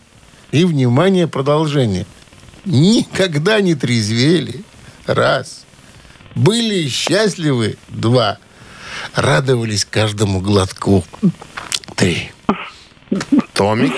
и, 0.51 0.65
внимание, 0.65 1.27
продолжение, 1.27 2.07
никогда 2.65 3.61
не 3.61 3.75
трезвели, 3.75 4.63
раз, 5.05 5.65
были 6.33 6.87
счастливы, 6.87 7.77
два, 7.89 8.39
радовались 9.13 9.85
каждому 9.85 10.39
глотку, 10.41 11.05
три. 11.95 12.31
Томик. 13.53 13.93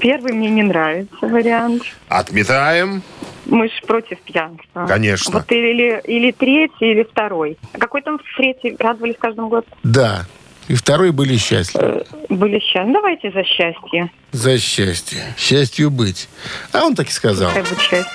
Первый 0.00 0.32
мне 0.32 0.50
не 0.50 0.62
нравится 0.62 1.26
вариант. 1.26 1.82
Отметаем. 2.08 3.02
Мы 3.46 3.68
же 3.68 3.74
против 3.86 4.20
пьянства. 4.20 4.86
Конечно. 4.86 5.32
Вот 5.38 5.50
или, 5.50 6.00
или 6.04 6.30
третий, 6.30 6.92
или 6.92 7.02
второй. 7.02 7.58
А 7.72 7.78
какой 7.78 8.02
там 8.02 8.20
третий? 8.36 8.76
Радовались 8.78 9.16
каждому 9.18 9.48
году? 9.48 9.66
Да, 9.82 10.26
и 10.68 10.74
второй 10.74 11.12
были 11.12 11.36
счастливы. 11.36 12.04
Были 12.28 12.58
счастливы. 12.60 12.92
Давайте 12.92 13.30
за 13.30 13.44
счастье. 13.44 14.10
За 14.32 14.58
счастье. 14.58 15.34
Счастью 15.36 15.90
быть. 15.90 16.26
А 16.72 16.84
он 16.86 16.94
так 16.94 17.08
и 17.08 17.12
сказал. 17.12 17.50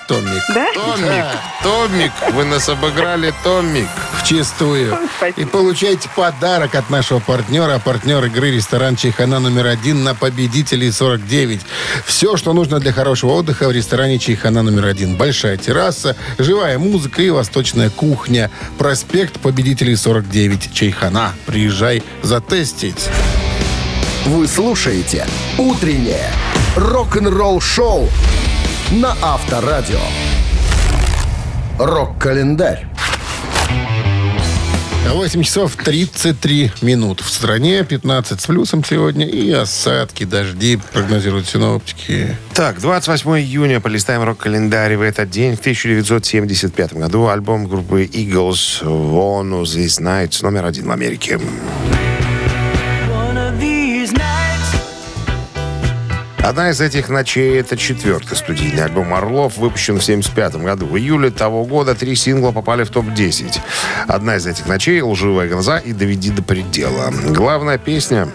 Томик. 0.07 0.43
Да? 0.55 0.65
Томик. 0.73 1.25
Томик. 1.63 2.11
Вы 2.33 2.45
нас 2.45 2.67
обыграли, 2.69 3.31
Томик. 3.43 3.87
Вчистую. 4.13 4.97
Спасибо. 5.17 5.41
И 5.41 5.45
получайте 5.45 6.09
подарок 6.15 6.73
от 6.73 6.89
нашего 6.89 7.19
партнера. 7.19 7.75
А 7.75 7.79
Партнер 7.79 8.25
игры 8.25 8.49
ресторан 8.49 8.95
Чайхана 8.95 9.39
номер 9.39 9.67
один 9.67 10.03
на 10.03 10.15
победителей 10.15 10.91
49. 10.91 11.61
Все, 12.03 12.35
что 12.35 12.53
нужно 12.53 12.79
для 12.79 12.93
хорошего 12.93 13.33
отдыха 13.33 13.67
в 13.67 13.71
ресторане 13.71 14.17
Чайхана 14.17 14.63
номер 14.63 14.85
один. 14.87 15.17
Большая 15.17 15.57
терраса, 15.57 16.15
живая 16.39 16.79
музыка 16.79 17.21
и 17.21 17.29
восточная 17.29 17.91
кухня. 17.91 18.49
Проспект 18.79 19.39
победителей 19.39 19.95
49. 19.95 20.73
Чайхана. 20.73 21.33
Приезжай 21.45 22.01
затестить. 22.37 23.09
Вы 24.25 24.47
слушаете 24.47 25.25
«Утреннее 25.57 26.31
рок-н-ролл-шоу» 26.75 28.09
на 28.91 29.15
Авторадио. 29.23 29.99
Рок-календарь. 31.79 32.85
8 35.09 35.41
часов 35.41 35.75
33 35.77 36.73
минут. 36.83 37.21
В 37.21 37.29
стране 37.31 37.83
15 37.83 38.39
с 38.39 38.45
плюсом 38.45 38.83
сегодня. 38.83 39.25
И 39.25 39.51
осадки, 39.51 40.25
дожди 40.25 40.79
прогнозируют 40.93 41.47
синоптики. 41.47 42.37
Так, 42.53 42.79
28 42.79 43.39
июня 43.39 43.79
полистаем 43.79 44.21
рок-календарь. 44.21 44.95
В 44.95 45.01
этот 45.01 45.31
день, 45.31 45.55
в 45.55 45.59
1975 45.59 46.93
году, 46.93 47.29
альбом 47.29 47.67
группы 47.67 48.03
Eagles 48.03 48.83
«One 48.83 49.59
of 49.59 49.63
These 49.63 50.01
Nights» 50.01 50.43
номер 50.43 50.65
один 50.65 50.87
в 50.87 50.91
Америке. 50.91 51.39
Одна 56.47 56.69
из 56.69 56.79
этих 56.79 57.09
ночей— 57.09 57.59
это 57.59 57.75
четвертый 57.75 58.37
студийный 58.37 58.85
альбом 58.85 59.13
«Орлов», 59.13 59.57
выпущен 59.57 59.99
в 59.99 60.01
1975 60.01 60.63
году. 60.63 60.85
В 60.85 60.97
июле 60.97 61.29
того 61.29 61.65
года 61.65 61.93
три 61.93 62.15
сингла 62.15 62.51
попали 62.51 62.85
в 62.85 62.89
топ-10. 62.89 63.59
Одна 64.07 64.37
из 64.37 64.47
этих 64.47 64.65
ночей— 64.65 65.01
«Лживая 65.03 65.49
гроза» 65.49 65.77
и 65.77 65.91
«Доведи 65.91 66.29
до 66.29 66.41
предела». 66.41 67.11
Главная 67.31 67.77
песня 67.77 68.29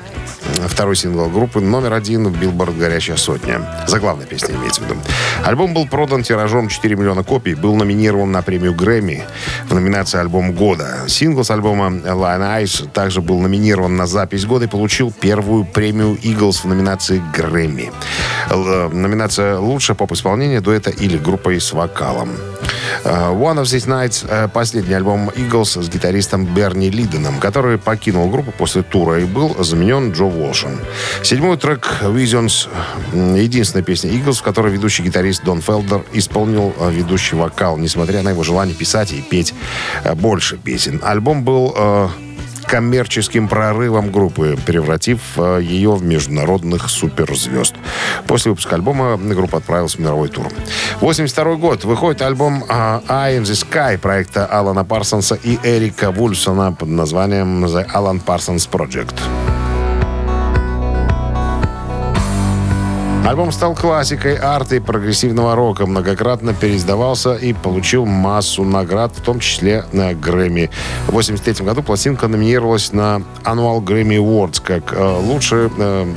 Второй 0.68 0.96
сингл 0.96 1.28
группы 1.28 1.60
номер 1.60 1.92
один 1.92 2.28
в 2.28 2.38
Билборд 2.38 2.76
«Горящая 2.76 3.16
сотня». 3.16 3.60
Заглавная 3.86 4.26
песня 4.26 4.54
имеется 4.54 4.80
в 4.80 4.84
виду. 4.84 4.96
Альбом 5.44 5.74
был 5.74 5.86
продан 5.86 6.22
тиражом 6.22 6.68
4 6.68 6.96
миллиона 6.96 7.24
копий, 7.24 7.54
был 7.54 7.74
номинирован 7.74 8.30
на 8.30 8.42
премию 8.42 8.74
Грэмми 8.74 9.24
в 9.68 9.74
номинации 9.74 10.18
«Альбом 10.18 10.52
года». 10.52 11.04
Сингл 11.08 11.44
с 11.44 11.50
альбома 11.50 11.86
«Lyin' 11.86 12.62
Eyes» 12.62 12.88
также 12.90 13.20
был 13.20 13.40
номинирован 13.40 13.96
на 13.96 14.06
запись 14.06 14.44
года 14.44 14.64
и 14.66 14.68
получил 14.68 15.12
первую 15.12 15.64
премию 15.64 16.16
Eagles 16.22 16.62
в 16.62 16.64
номинации 16.64 17.22
Грэмми. 17.36 17.92
Э, 18.50 18.88
Номинация 18.92 19.58
«Лучшее 19.58 19.96
поп-исполнение 19.96 20.60
дуэта 20.60 20.90
или 20.90 21.18
группой 21.18 21.60
с 21.60 21.72
вокалом». 21.72 22.30
Э, 23.04 23.32
One 23.32 23.58
of 23.58 23.64
These 23.64 23.86
Nights 23.86 24.26
э,— 24.28 24.48
последний 24.52 24.94
альбом 24.94 25.30
Eagles 25.30 25.82
с 25.82 25.88
гитаристом 25.88 26.44
Берни 26.44 26.90
Лидоном, 26.90 27.38
который 27.38 27.78
покинул 27.78 28.28
группу 28.30 28.52
после 28.52 28.82
тура 28.82 29.20
и 29.20 29.24
был 29.24 29.62
заменен 29.62 30.12
Джо 30.12 30.24
Уолшем. 30.24 30.78
Седьмой 31.22 31.56
трек 31.56 32.02
Visions— 32.02 32.68
единственная 33.12 33.84
песня 33.84 34.10
Eagles, 34.10 34.38
в 34.38 34.42
которой 34.42 34.72
ведущий 34.72 35.02
гитарист 35.02 35.44
Дон 35.44 35.60
Фелдер 35.60 36.04
исполнил 36.12 36.74
э, 36.78 36.90
ведущий 36.90 37.36
вокал, 37.36 37.76
несмотря 37.78 38.22
на 38.22 38.30
его 38.30 38.42
желание 38.42 38.74
писать 38.74 39.12
и 39.12 39.22
петь 39.22 39.54
больше 40.16 40.56
песен. 40.56 41.00
Альбом 41.02 41.44
был 41.44 41.74
коммерческим 42.66 43.48
прорывом 43.48 44.10
группы, 44.10 44.58
превратив 44.66 45.20
э, 45.36 45.60
ее 45.62 45.92
в 45.92 46.02
международных 46.02 46.88
суперзвезд. 46.88 47.74
После 48.26 48.50
выпуска 48.50 48.76
альбома 48.76 49.16
группа 49.16 49.58
отправилась 49.58 49.96
в 49.96 49.98
мировой 49.98 50.28
тур. 50.28 50.48
82 51.00 51.56
год. 51.56 51.84
Выходит 51.84 52.22
альбом 52.22 52.64
а, 52.68 53.02
«Eye 53.08 53.38
in 53.38 53.42
the 53.42 53.54
Sky» 53.54 53.98
проекта 53.98 54.46
Алана 54.46 54.84
Парсонса 54.84 55.34
и 55.34 55.58
Эрика 55.62 56.10
Вульсона 56.10 56.72
под 56.72 56.88
названием 56.88 57.64
«The 57.64 57.86
Alan 57.92 58.22
Parsons 58.24 58.68
Project». 58.70 59.41
Альбом 63.24 63.52
стал 63.52 63.74
классикой 63.74 64.36
арта 64.36 64.76
и 64.76 64.80
прогрессивного 64.80 65.54
рока, 65.54 65.86
многократно 65.86 66.54
переиздавался 66.54 67.34
и 67.34 67.52
получил 67.52 68.04
массу 68.04 68.64
наград, 68.64 69.12
в 69.16 69.20
том 69.20 69.38
числе 69.38 69.84
на 69.92 70.12
Грэмми. 70.12 70.70
В 71.06 71.10
1983 71.10 71.64
году 71.64 71.82
пластинка 71.82 72.26
номинировалась 72.26 72.92
на 72.92 73.22
Annual 73.44 73.80
Grammy 73.82 74.16
Awards 74.18 74.60
как 74.62 74.92
э, 74.92 75.18
лучший 75.20 75.70
э, 75.78 76.14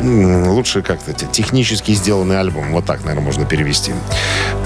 м, 0.00 0.48
лучший 0.48 0.82
как-то 0.82 1.12
те- 1.12 1.26
технически 1.30 1.92
сделанный 1.92 2.40
альбом. 2.40 2.72
Вот 2.72 2.84
так, 2.84 3.04
наверное, 3.04 3.24
можно 3.24 3.44
перевести. 3.46 3.92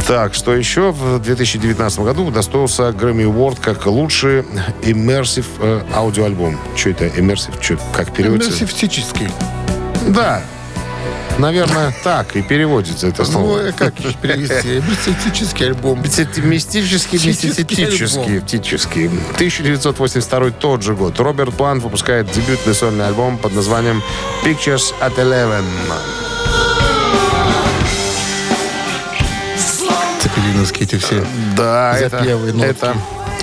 Так, 0.08 0.32
что 0.32 0.54
еще? 0.54 0.92
В 0.92 1.18
2019 1.20 2.00
году 2.00 2.24
удостоился 2.24 2.88
Grammy 2.88 3.30
Award 3.30 3.58
как 3.62 3.84
лучший 3.86 4.44
immersive 4.82 5.44
э, 5.60 5.82
аудиоальбом. 5.94 6.58
Что 6.74 6.88
это 6.90 7.04
immersive? 7.06 7.60
Чё, 7.60 7.76
как 7.92 8.12
переводится? 8.12 8.48
Иммерсивтический. 8.50 9.28
Да. 10.08 10.42
Наверное, 11.38 11.94
так 12.04 12.36
и 12.36 12.42
переводится 12.42 13.08
это 13.08 13.22
Ну, 13.22 13.28
слово. 13.30 13.68
а 13.68 13.72
как 13.72 13.98
еще 13.98 14.14
перевести? 14.20 14.78
Иммерсивтический 14.78 15.66
альбом. 15.66 16.02
Мистический, 16.02 16.42
Мистический 16.42 17.18
мистический, 17.18 18.38
мистический. 18.40 19.06
1982 19.34 20.50
тот 20.50 20.82
же 20.82 20.94
год. 20.94 21.18
Роберт 21.18 21.54
Плант 21.54 21.82
выпускает 21.82 22.30
дебютный 22.30 22.74
сольный 22.74 23.06
альбом 23.06 23.38
под 23.38 23.54
названием 23.54 24.02
Pictures 24.44 24.92
at 25.00 25.16
Eleven. 25.16 25.64
Цепелины. 30.20 30.52
сталиновские 30.52 30.84
эти 30.84 30.96
все. 30.98 31.24
Да, 31.56 31.96
это, 31.98 32.18
Запевы, 32.18 32.50
это 32.62 32.94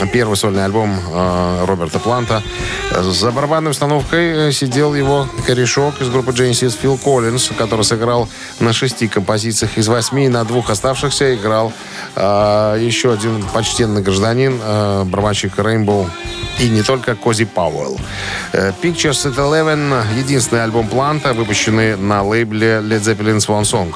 первый 0.07 0.35
сольный 0.35 0.65
альбом 0.65 0.97
э, 0.97 1.65
Роберта 1.65 1.99
Планта. 1.99 2.41
За 2.91 3.31
барабанной 3.31 3.71
установкой 3.71 4.49
э, 4.49 4.51
сидел 4.51 4.93
его 4.93 5.27
корешок 5.45 6.01
из 6.01 6.09
группы 6.09 6.31
Genesis 6.31 6.77
Фил 6.79 6.97
Коллинз, 6.97 7.51
который 7.57 7.83
сыграл 7.83 8.29
на 8.59 8.73
шести 8.73 9.07
композициях 9.07 9.77
из 9.77 9.87
восьми. 9.87 10.27
На 10.27 10.43
двух 10.43 10.69
оставшихся 10.69 11.35
играл 11.35 11.73
э, 12.15 12.77
еще 12.81 13.13
один 13.13 13.43
почтенный 13.53 14.01
гражданин, 14.01 14.59
барабанщик 15.09 15.57
Rainbow 15.57 16.09
и 16.59 16.69
не 16.69 16.83
только 16.83 17.15
Кози 17.15 17.45
Пауэлл. 17.45 17.97
Э, 18.53 18.71
Pictures 18.81 19.25
at 19.25 19.35
Eleven— 19.35 20.03
единственный 20.17 20.63
альбом 20.63 20.87
Планта, 20.87 21.33
выпущенный 21.33 21.95
на 21.95 22.23
лейбле 22.23 22.81
Led 22.81 23.01
Zeppelin 23.01 23.37
Swan 23.37 23.63
Song. 23.63 23.93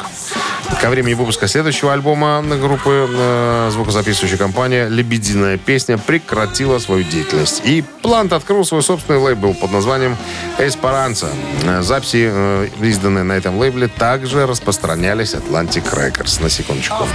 Ко 0.82 0.90
времени 0.90 1.14
выпуска 1.14 1.48
следующего 1.48 1.94
альбома 1.94 2.42
группы 2.42 3.08
э, 3.10 3.70
звукозаписывающая 3.72 4.38
компания 4.38 4.88
«Лебединая 4.88 5.58
песня» 5.58 5.98
прекратила 5.98 6.80
свою 6.80 7.04
деятельность. 7.04 7.62
И 7.64 7.84
Плант 8.02 8.34
открыл 8.34 8.66
свой 8.66 8.84
собственный 8.84 9.20
лейбл 9.20 9.54
под 9.54 9.72
названием 9.72 10.18
«Эспаранца». 10.60 11.30
Э, 11.64 11.82
Записи, 11.82 12.30
э, 12.32 12.68
изданные 12.82 13.24
на 13.24 13.34
этом 13.34 13.58
лейбле, 13.58 13.88
также 13.88 14.46
распространялись 14.46 15.34
Atlantic 15.34 15.94
Records. 15.94 16.42
На 16.42 16.50
секундочку. 16.50 17.08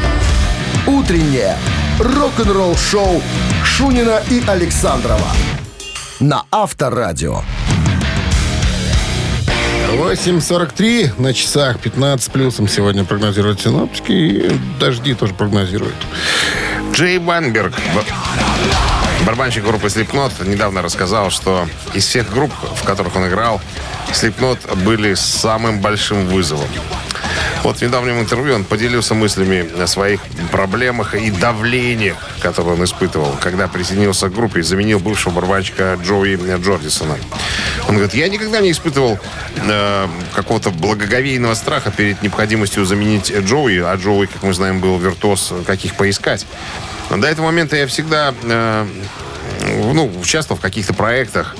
Утреннее 0.86 1.56
рок-н-ролл-шоу 1.98 3.22
Шунина 3.64 4.22
и 4.30 4.42
Александрова 4.46 5.28
на 6.20 6.44
Авторадио. 6.50 7.42
8.43 9.88 11.12
на 11.20 11.32
часах, 11.32 11.80
15 11.80 12.22
с 12.24 12.28
плюсом 12.28 12.68
сегодня 12.68 13.04
прогнозируют 13.04 13.60
синоптики. 13.60 14.12
И 14.12 14.50
дожди 14.78 15.14
тоже 15.14 15.32
прогнозируют. 15.34 15.94
Джей 16.92 17.18
Вайнберг, 17.18 17.72
б- 17.72 19.24
барабанщик 19.24 19.64
группы 19.64 19.86
Slipknot, 19.86 20.46
недавно 20.46 20.82
рассказал, 20.82 21.30
что 21.30 21.66
из 21.94 22.04
всех 22.06 22.30
групп, 22.30 22.52
в 22.76 22.84
которых 22.84 23.16
он 23.16 23.28
играл, 23.28 23.60
Slipknot 24.12 24.76
были 24.84 25.14
самым 25.14 25.80
большим 25.80 26.26
вызовом. 26.26 26.68
Вот 27.62 27.78
в 27.78 27.82
недавнем 27.82 28.20
интервью 28.20 28.54
он 28.54 28.64
поделился 28.64 29.14
мыслями 29.14 29.68
о 29.80 29.86
своих 29.86 30.20
проблемах 30.50 31.14
и 31.14 31.30
давлениях, 31.30 32.16
которые 32.40 32.74
он 32.74 32.84
испытывал, 32.84 33.36
когда 33.40 33.68
присоединился 33.68 34.28
к 34.28 34.32
группе 34.32 34.60
и 34.60 34.62
заменил 34.62 35.00
бывшего 35.00 35.32
барабанщика 35.34 35.98
Джоуи 36.02 36.36
Джордисона. 36.60 37.16
Он 37.88 37.96
говорит, 37.96 38.14
я 38.14 38.28
никогда 38.28 38.60
не 38.60 38.70
испытывал 38.70 39.18
э, 39.56 40.06
какого-то 40.34 40.70
благоговейного 40.70 41.54
страха 41.54 41.90
перед 41.90 42.22
необходимостью 42.22 42.84
заменить 42.84 43.32
Джоуи, 43.32 43.80
а 43.80 43.94
Джоуи, 43.96 44.26
как 44.26 44.42
мы 44.42 44.54
знаем, 44.54 44.80
был 44.80 44.98
виртуоз, 44.98 45.52
каких 45.66 45.94
поискать. 45.96 46.46
До 47.10 47.26
этого 47.26 47.46
момента 47.46 47.76
я 47.76 47.86
всегда 47.86 48.34
э, 48.42 48.86
ну, 49.92 50.10
участвовал 50.20 50.58
в 50.58 50.62
каких-то 50.62 50.94
проектах, 50.94 51.56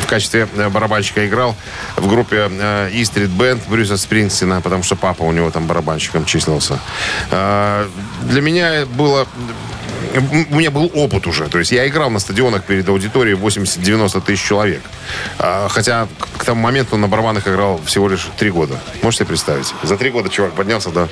в 0.00 0.06
качестве 0.06 0.48
э, 0.56 0.68
барабанщика 0.68 1.26
играл 1.26 1.54
в 1.96 2.08
группе 2.08 2.48
э, 2.50 2.90
E 2.92 3.02
Street 3.02 3.34
Band 3.36 3.60
Брюса 3.68 3.96
Спрингстина, 3.96 4.60
потому 4.60 4.82
что 4.82 4.96
папа 4.96 5.22
у 5.22 5.32
него 5.32 5.50
там 5.50 5.66
барабанщиком 5.66 6.24
числился. 6.24 6.78
Э, 7.30 7.86
Для 8.22 8.40
меня 8.40 8.86
было... 8.86 9.26
У 10.50 10.54
меня 10.56 10.70
был 10.70 10.90
опыт 10.94 11.26
уже. 11.26 11.46
То 11.48 11.58
есть 11.58 11.72
я 11.72 11.86
играл 11.86 12.08
на 12.10 12.20
стадионах 12.20 12.64
перед 12.64 12.88
аудиторией 12.88 13.36
80-90 13.36 14.22
тысяч 14.22 14.42
человек. 14.42 14.80
А, 15.38 15.68
Хотя 15.68 16.08
к 16.38 16.44
тому 16.44 16.62
моменту 16.62 16.96
на 16.96 17.06
барабанах 17.06 17.46
играл 17.48 17.80
всего 17.84 18.08
лишь 18.08 18.28
три 18.38 18.50
года. 18.50 18.78
Можете 19.02 19.26
представить? 19.26 19.74
За 19.82 19.96
три 19.98 20.10
года 20.10 20.30
чувак 20.30 20.52
поднялся 20.52 20.90
до 20.90 21.08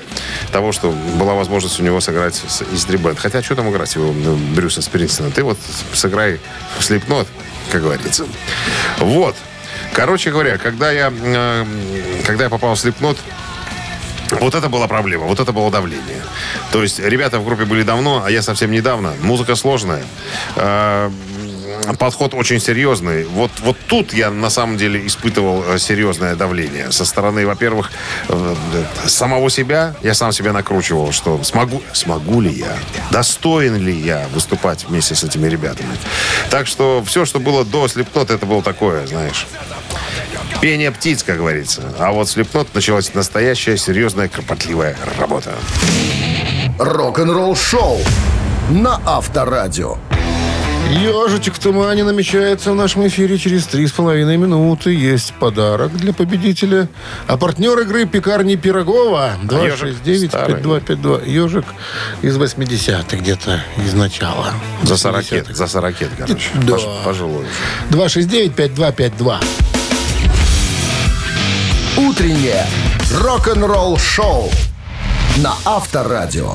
того, 0.53 0.73
что 0.73 0.91
была 0.91 1.35
возможность 1.35 1.79
у 1.81 1.83
него 1.83 2.01
сыграть 2.01 2.35
с 2.35 2.63
E 2.63 2.67
Street 2.77 3.03
Band. 3.03 3.17
Хотя 3.17 3.43
что 3.43 3.57
там 3.57 3.71
играть 3.71 3.95
его, 3.95 4.13
Брюса 4.55 4.81
Спрингстина? 4.81 5.31
Ты 5.31 5.43
вот 5.43 5.59
сыграй 5.93 6.41
в 6.79 6.81
Slipknot, 6.81 7.27
как 7.71 7.83
говорится. 7.83 8.27
Вот. 8.99 9.37
Короче 9.93 10.31
говоря, 10.31 10.59
когда 10.59 10.91
я, 10.91 11.13
э, 11.13 11.65
когда 12.27 12.45
я 12.45 12.51
попал 12.51 12.75
в 12.75 12.85
Slipknot, 12.85 13.19
вот 14.41 14.55
это 14.55 14.69
была 14.69 14.89
проблема, 14.89 15.27
вот 15.27 15.39
это 15.39 15.53
было 15.53 15.71
давление. 15.71 16.23
То 16.73 16.83
есть 16.83 16.99
ребята 16.99 17.39
в 17.39 17.45
группе 17.45 17.65
были 17.65 17.83
давно, 17.83 18.23
а 18.25 18.31
я 18.31 18.43
совсем 18.43 18.71
недавно. 18.71 19.15
Музыка 19.21 19.55
сложная. 19.55 20.03
Э, 20.57 21.11
Подход 21.99 22.35
очень 22.35 22.61
серьезный. 22.61 23.25
Вот, 23.25 23.51
вот 23.61 23.77
тут 23.87 24.13
я 24.13 24.31
на 24.31 24.51
самом 24.51 24.77
деле 24.77 25.07
испытывал 25.07 25.65
э, 25.67 25.79
серьезное 25.79 26.37
давление. 26.37 26.93
Со 26.93 27.05
стороны, 27.05 27.47
во-первых, 27.47 27.91
э, 28.29 28.55
самого 29.07 29.51
себя. 29.51 29.95
Я 30.03 30.15
сам 30.15 30.33
себя 30.33 30.53
накручивал, 30.53 31.13
что 31.13 31.43
смогу, 31.43 31.83
смогу 31.93 32.41
ли 32.41 32.51
я, 32.51 32.77
достоин 33.11 33.77
ли 33.77 33.93
я 33.93 34.27
выступать 34.33 34.85
вместе 34.85 35.15
с 35.15 35.25
этими 35.25 35.49
ребятами. 35.49 35.97
Так 36.51 36.67
что 36.67 37.03
все, 37.07 37.25
что 37.25 37.41
было 37.41 37.65
до 37.65 37.89
Слепнот, 37.89 38.31
это 38.31 38.47
было 38.47 38.63
такое, 38.63 39.07
знаешь, 39.07 39.47
пение 40.61 40.91
птиц, 40.91 41.23
как 41.23 41.39
говорится. 41.39 41.83
А 41.99 42.13
вот 42.13 42.29
Слепнот 42.29 42.75
началась 42.75 43.15
настоящая, 43.15 43.77
серьезная, 43.77 44.29
кропотливая 44.29 44.97
работа. 45.19 45.55
Рок-н-ролл-шоу 46.79 47.99
на 48.71 49.01
Авторадио. 49.05 49.99
Ежичек 50.95 51.55
в 51.55 51.59
тумане 51.59 52.05
намечается 52.05 52.71
в 52.73 52.75
нашем 52.77 53.07
эфире 53.09 53.37
через 53.37 53.67
три 53.67 53.87
с 53.87 53.93
половиной 53.93 54.37
минуты. 54.37 54.93
Есть 54.95 55.33
подарок 55.35 55.93
для 55.97 56.13
победителя. 56.13 56.89
А 57.27 57.37
партнер 57.37 57.79
игры 57.81 58.07
пекарни 58.07 58.55
Пирогова 58.57 59.33
Ежик 59.51 59.97
269-5252. 60.05 61.29
Ежик 61.29 61.65
из 62.23 62.37
80-х 62.37 63.17
где-то 63.17 63.61
из 63.85 63.93
начала. 63.95 64.53
За 64.83 64.95
80-х. 64.95 64.99
сорокет, 64.99 65.47
за 65.57 65.67
сорокет, 65.67 66.11
короче. 66.17 66.49
Да. 66.63 66.75
Пож- 66.75 67.05
Пожилой. 67.05 67.45
269-5252. 67.91 69.41
Утреннее 71.97 72.67
рок-н-ролл-шоу 73.21 74.51
на 75.39 75.55
Авторадио. 75.65 76.55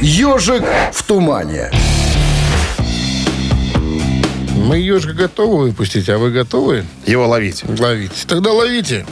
Ежик 0.00 0.62
в 0.92 1.02
тумане. 1.02 1.70
Мы 4.58 4.78
ежика 4.78 5.14
готовы 5.14 5.64
выпустить, 5.68 6.08
а 6.08 6.18
вы 6.18 6.30
готовы 6.30 6.84
Его 7.06 7.26
ловить. 7.28 7.62
ловить? 7.78 8.24
Тогда 8.26 8.52
ловите. 8.52 9.06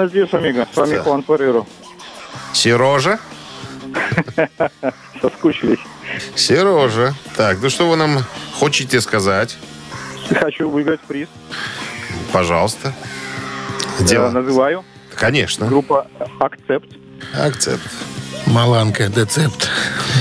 Buenos 0.00 0.14
días, 0.14 0.32
amigo. 0.32 0.66
С 0.72 0.76
вами 0.78 0.96
Хуан 0.96 1.22
Ферреро. 1.22 1.66
Сережа? 2.54 3.18
Соскучились. 5.20 5.78
Сережа. 6.34 7.14
Так, 7.36 7.58
ну 7.60 7.68
что 7.68 7.86
вы 7.86 7.96
нам 7.96 8.24
хотите 8.58 9.02
сказать? 9.02 9.58
Хочу 10.30 10.70
выиграть 10.70 11.00
приз. 11.00 11.28
Пожалуйста. 12.32 12.94
Я 13.98 14.06
Дело. 14.06 14.30
называю. 14.30 14.86
Конечно. 15.16 15.66
Группа 15.66 16.06
Акцепт. 16.38 16.88
Акцепт. 17.38 17.82
Маланка, 18.46 19.08
децепт. 19.08 19.68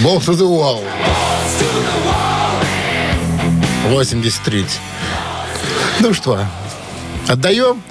Balls 0.04 0.28
to 0.28 0.34
the 0.34 0.46
wall. 0.46 0.84
83. 3.88 4.66
Ну 6.02 6.14
что, 6.14 6.46
отдаем? 7.30 7.82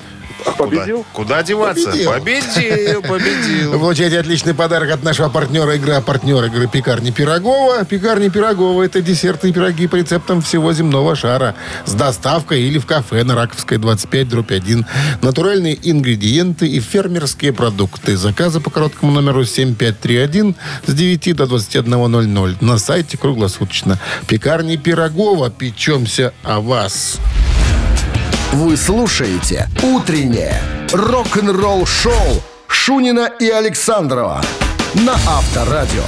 Победил? 0.57 1.05
Куда 1.12 1.42
деваться? 1.42 1.90
Победил. 1.90 2.12
Победил, 2.12 3.01
Вы 3.03 3.09
победил. 3.09 3.72
получаете 3.72 4.18
отличный 4.20 4.55
подарок 4.55 4.90
от 4.90 5.03
нашего 5.03 5.29
партнера 5.29 5.74
игры, 5.77 6.01
партнер 6.01 6.44
игры 6.44 6.68
«Пекарни 6.68 7.11
Пирогова». 7.11 7.85
«Пекарни 7.85 8.29
Пирогова»— 8.29 8.83
это 8.85 9.01
десерты 9.01 9.48
и 9.48 9.53
пироги 9.53 9.87
по 9.87 9.96
рецептам 9.96 10.40
всего 10.42 10.72
земного 10.72 11.16
шара. 11.16 11.55
С 11.85 11.92
доставкой 11.92 12.62
или 12.62 12.79
в 12.79 12.87
кафе 12.87 13.24
на 13.24 13.35
Раковской 13.35 13.79
25, 13.79 14.29
дробь 14.29 14.53
1. 14.53 14.87
Натуральные 15.22 15.79
ингредиенты 15.83 16.66
и 16.66 16.81
фермерские 16.81 17.53
продукты. 17.53 18.16
Заказы 18.16 18.61
по 18.61 18.70
короткому 18.70 19.12
номеру 19.12 19.44
7531 19.44 20.57
с 20.87 20.92
9 20.92 21.37
до 21.37 21.44
21.00. 21.44 22.57
На 22.61 22.79
сайте 22.79 23.16
круглосуточно. 23.16 23.98
«Пекарни 24.27 24.77
Пирогова». 24.77 25.51
Печемся 25.51 26.33
о 26.42 26.61
вас. 26.61 27.18
Вы 28.52 28.78
слушаете 28.78 29.68
«Утреннее 29.82 30.58
рок-н-ролл-шоу» 30.92 32.42
Шунина 32.66 33.30
и 33.38 33.46
Александрова 33.50 34.40
на 34.94 35.12
Авторадио. 35.12 36.02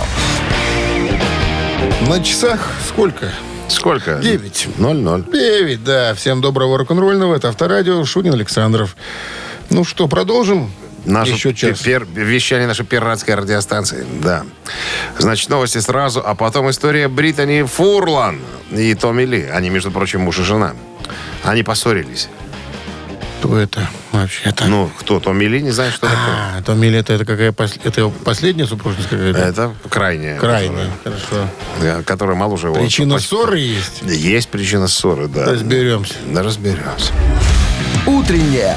На 2.09 2.23
часах 2.25 2.71
сколько? 2.89 3.31
Сколько? 3.69 4.15
Девять. 4.23 4.69
Ноль-ноль. 4.79 5.25
9, 5.31 5.85
да. 5.85 6.15
Всем 6.15 6.41
доброго 6.41 6.79
рок-н-ролльного. 6.79 7.37
Это 7.37 7.51
Авторадио. 7.51 8.03
Шунин 8.07 8.33
Александров. 8.33 8.97
Ну 9.69 9.85
что, 9.85 10.09
продолжим? 10.09 10.73
Нашу 11.11 11.33
Еще 11.33 11.53
час. 11.55 11.81
пер- 11.83 12.07
вещание 12.13 12.67
нашей 12.69 12.85
пиратской 12.87 13.35
радиостанции. 13.35 14.05
Да. 14.23 14.45
Значит, 15.19 15.49
новости 15.51 15.79
сразу, 15.79 16.23
а 16.25 16.35
потом 16.35 16.71
история 16.71 17.09
Британи 17.09 17.63
Фурлан 17.65 18.41
и 18.71 18.95
Томми 18.95 19.25
Ли. 19.25 19.43
Они, 19.53 19.71
между 19.71 19.91
прочим, 19.91 20.21
муж 20.21 20.39
и 20.39 20.43
жена. 20.43 20.75
Они 21.43 21.63
поссорились. 21.63 22.29
Кто 23.41 23.57
это 23.59 23.89
вообще-то? 24.13 24.67
Ну, 24.67 24.91
кто? 25.01 25.19
Томми 25.19 25.47
Ли, 25.47 25.63
не 25.63 25.71
знаю, 25.71 25.91
что 25.93 26.03
такое. 26.03 26.59
А, 26.59 26.63
то 26.63 26.75
Милли, 26.75 26.99
это, 26.99 27.15
это 27.15 27.25
какая 27.25 27.53
пос- 27.53 27.81
это 27.83 28.01
его 28.03 28.11
последняя 28.11 28.67
супружеская 28.67 29.33
какая-то? 29.33 29.49
Это 29.49 29.89
крайняя. 29.89 30.39
Крайняя. 30.39 30.91
Хорошо. 31.03 31.49
которая- 31.77 32.03
Которая 32.03 32.37
моложе 32.37 32.67
его. 32.67 32.77
Причина 32.77 33.15
Почти- 33.15 33.29
ссоры 33.29 33.59
есть? 33.59 34.03
Есть 34.03 34.49
причина 34.51 34.89
ссоры, 34.89 35.27
да. 35.27 35.47
Разберемся. 35.47 36.15
Да, 36.27 36.43
разберемся. 36.43 37.13
«Утреннее 38.07 38.77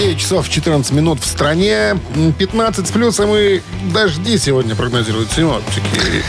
9 0.00 0.18
часов 0.18 0.48
14 0.48 0.92
минут 0.92 1.20
в 1.20 1.26
стране. 1.26 1.94
М, 2.14 2.32
15 2.32 2.88
с 2.88 2.90
плюсом 2.90 3.34
и 3.36 3.60
дожди 3.92 4.38
сегодня 4.38 4.74
прогнозируют 4.74 5.30
синоптики. 5.30 6.22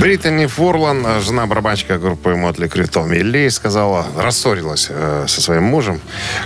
Британи 0.00 0.46
Фурлан, 0.46 1.20
жена 1.20 1.44
барабанщика 1.46 1.98
группы 1.98 2.34
Мотли 2.34 2.68
Крю 2.68 2.86
Томми 2.88 3.48
сказала, 3.50 4.06
рассорилась 4.16 4.86
э, 4.88 5.26
со 5.28 5.42
своим 5.42 5.64
мужем, 5.64 6.00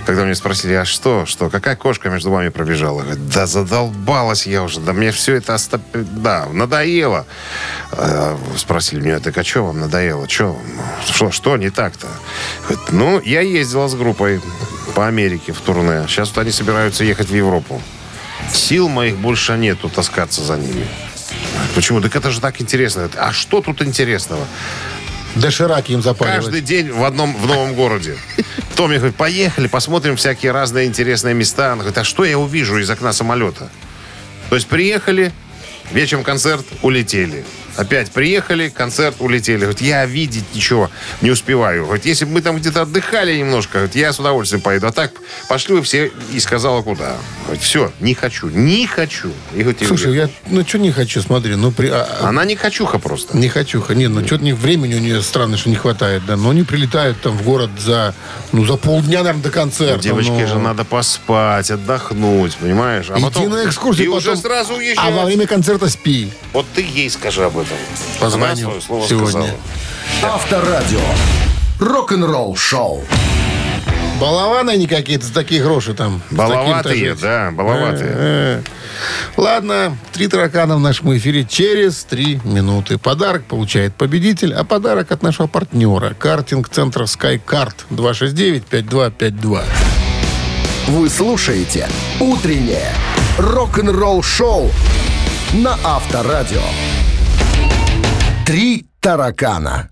когда 0.05 0.25
мне 0.25 0.35
спросили, 0.35 0.73
а 0.73 0.83
что, 0.83 1.25
что, 1.25 1.49
какая 1.49 1.77
кошка 1.77 2.09
между 2.09 2.31
вами 2.31 2.49
пробежала? 2.49 3.01
Говорит, 3.01 3.29
да 3.29 3.45
задолбалась 3.45 4.45
я 4.45 4.61
уже, 4.61 4.81
да 4.81 4.91
мне 4.91 5.11
все 5.11 5.35
это, 5.35 5.53
оста- 5.53 5.79
да, 5.93 6.47
надоело. 6.51 7.25
Э, 7.93 8.35
спросили 8.57 8.99
меня, 8.99 9.19
так 9.21 9.37
а 9.37 9.43
что 9.45 9.61
вам 9.67 9.79
надоело, 9.79 10.27
что, 10.27 10.57
что, 11.05 11.31
что 11.31 11.55
не 11.55 11.69
так-то? 11.69 12.07
Говорит, 12.67 12.91
ну, 12.91 13.21
я 13.21 13.39
ездила 13.39 13.87
с 13.87 13.95
группой 13.95 14.41
по 14.97 15.05
Америке 15.05 15.53
в 15.53 15.61
турне, 15.61 16.05
сейчас 16.07 16.29
вот 16.29 16.39
они 16.39 16.51
собираются 16.51 17.03
ехать 17.03 17.29
в 17.29 17.35
Европу. 17.35 17.79
Сил 18.51 18.89
моих 18.89 19.15
больше 19.17 19.55
нету 19.55 19.89
таскаться 19.89 20.41
за 20.41 20.57
ними. 20.57 20.87
Почему? 21.75 22.01
Так 22.01 22.15
это 22.15 22.31
же 22.31 22.41
так 22.41 22.59
интересно. 22.59 23.07
А 23.15 23.31
что 23.31 23.61
тут 23.61 23.83
интересного? 23.83 24.43
Дошираки 25.35 25.91
им 25.91 26.01
запаривать. 26.01 26.45
Каждый 26.45 26.61
день 26.61 26.91
в 26.91 27.03
одном 27.03 27.37
в 27.37 27.45
новом 27.45 27.75
городе. 27.75 28.17
Томми 28.75 28.95
говорит, 28.95 29.15
поехали, 29.15 29.67
посмотрим 29.67 30.15
всякие 30.15 30.51
разные 30.51 30.87
интересные 30.87 31.35
места. 31.35 31.73
Она 31.73 31.83
говорит, 31.83 31.99
а 31.99 32.03
что 32.03 32.25
я 32.25 32.39
увижу 32.39 32.79
из 32.79 32.89
окна 32.89 33.13
самолета? 33.13 33.69
То 34.49 34.55
есть 34.55 34.65
приехали, 34.65 35.31
вечером 35.91 36.23
концерт, 36.23 36.65
улетели. 36.81 37.45
Опять 37.77 38.11
приехали, 38.11 38.69
концерт, 38.69 39.15
улетели. 39.19 39.59
Говорит, 39.61 39.81
я 39.81 40.05
видеть 40.05 40.45
ничего 40.53 40.89
не 41.21 41.31
успеваю. 41.31 41.85
Говорит, 41.85 42.05
если 42.05 42.25
бы 42.25 42.31
мы 42.31 42.41
там 42.41 42.57
где-то 42.57 42.81
отдыхали 42.81 43.37
немножко, 43.37 43.73
говорит, 43.79 43.95
я 43.95 44.11
с 44.11 44.19
удовольствием 44.19 44.61
поеду. 44.61 44.87
А 44.87 44.91
так 44.91 45.11
пошли 45.47 45.75
вы 45.75 45.81
все 45.81 46.11
и 46.33 46.39
сказала, 46.39 46.81
куда. 46.81 47.15
Говорит, 47.43 47.63
все, 47.63 47.91
не 47.99 48.13
хочу, 48.13 48.49
не 48.49 48.87
хочу. 48.87 49.31
И 49.55 49.61
говорит, 49.61 49.81
Слушай, 49.87 50.15
я 50.15 50.29
ну 50.47 50.65
что 50.65 50.79
не 50.79 50.91
хочу, 50.91 51.21
смотри, 51.21 51.55
ну 51.55 51.71
при, 51.71 51.87
а- 51.87 52.07
а- 52.21 52.27
Она 52.29 52.45
не 52.45 52.55
хочуха 52.55 52.99
просто. 52.99 53.37
не 53.37 53.49
хочу, 53.49 53.83
нет, 53.89 54.11
ну 54.11 54.25
что-то 54.25 54.45
времени 54.55 54.95
у 54.95 54.99
нее 54.99 55.21
странно, 55.21 55.57
что 55.57 55.69
не 55.69 55.75
хватает, 55.75 56.25
да, 56.25 56.35
но 56.35 56.49
они 56.49 56.63
прилетают 56.63 57.21
там 57.21 57.37
в 57.37 57.43
город 57.43 57.69
за, 57.79 58.13
ну 58.51 58.65
за 58.65 58.77
полдня, 58.77 59.19
наверное, 59.19 59.43
до 59.43 59.51
концерта. 59.51 60.01
Девочке 60.01 60.31
ну. 60.31 60.47
же 60.47 60.59
надо 60.59 60.83
поспать, 60.83 61.69
отдохнуть, 61.71 62.55
понимаешь? 62.55 63.07
А 63.09 63.15
Иди 63.15 63.23
потом, 63.23 63.49
на 63.49 63.65
экскурсию, 63.65 64.05
и 64.05 64.09
потом- 64.09 64.33
уже 64.33 64.41
сразу 64.41 64.73
уезжать. 64.75 65.05
А 65.05 65.11
во 65.11 65.25
время 65.25 65.47
концерта 65.47 65.89
спи. 65.89 66.31
Вот 66.53 66.65
ты 66.73 66.81
ей 66.81 67.09
скажи 67.09 67.43
об 67.43 67.57
этом. 67.57 67.66
Позвоню 68.19 68.51
Она 68.51 68.55
свое 68.55 68.81
слово 68.81 69.07
сегодня. 69.07 69.29
сказала. 69.29 69.49
Авторадио. 70.23 70.99
Рок-н-ролл-шоу. 71.79 73.03
Балованы 74.19 74.71
они 74.71 74.87
какие-то 74.87 75.25
за 75.27 75.33
такие 75.33 75.61
гроши 75.61 75.93
там. 75.93 76.21
Баловатые, 76.31 77.13
да, 77.15 77.51
баловатые. 77.51 78.11
Э, 78.11 78.61
э. 78.61 78.61
Ладно, 79.37 79.95
три 80.11 80.27
таракана 80.27 80.75
в 80.75 80.79
нашем 80.79 81.15
эфире 81.17 81.45
через 81.45 82.03
три 82.03 82.39
минуты. 82.43 82.97
Подарок 82.97 83.43
получает 83.45 83.93
победитель, 83.93 84.53
а 84.53 84.63
подарок 84.63 85.11
от 85.11 85.21
нашего 85.21 85.45
партнера. 85.45 86.15
Картинг-центр 86.17 87.03
SkyCard 87.03 87.73
269-5252. 87.91 89.63
Вы 90.87 91.09
слушаете 91.09 91.87
«Утреннее 92.19 92.91
рок-н-ролл-шоу» 93.37 94.71
на 95.53 95.77
Авторадио. 95.83 96.61
Три 98.47 98.85
таракана. 99.01 99.89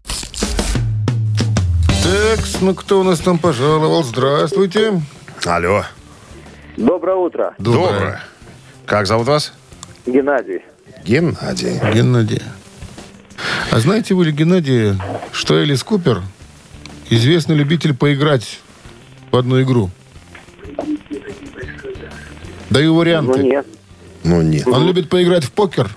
Так, 2.02 2.40
ну 2.62 2.74
кто 2.74 3.02
у 3.02 3.04
нас 3.04 3.20
там 3.20 3.38
пожаловал? 3.38 4.02
Здравствуйте. 4.02 5.02
Алло. 5.44 5.84
Доброе 6.78 7.18
утро, 7.18 7.54
Доброе. 7.60 8.24
Как 8.86 9.08
зовут 9.08 9.28
вас? 9.28 9.52
Геннадий. 10.06 10.62
Геннадий. 11.04 11.82
Геннадий. 11.94 12.42
А 13.72 13.80
знаете 13.80 14.14
вы 14.14 14.24
ли, 14.24 14.32
Геннадий, 14.32 14.94
что 15.34 15.58
Элис 15.58 15.84
Купер 15.84 16.22
известный 17.10 17.56
любитель 17.56 17.94
поиграть 17.94 18.62
в 19.32 19.36
одну 19.36 19.62
игру? 19.64 19.90
Даю 22.70 22.94
Ну 22.94 23.00
варианты. 23.00 23.44
нет. 23.44 23.68
Ну, 24.24 24.42
нет. 24.42 24.66
Он 24.66 24.88
любит 24.88 25.10
поиграть 25.10 25.44
в 25.44 25.52
покер. 25.52 25.94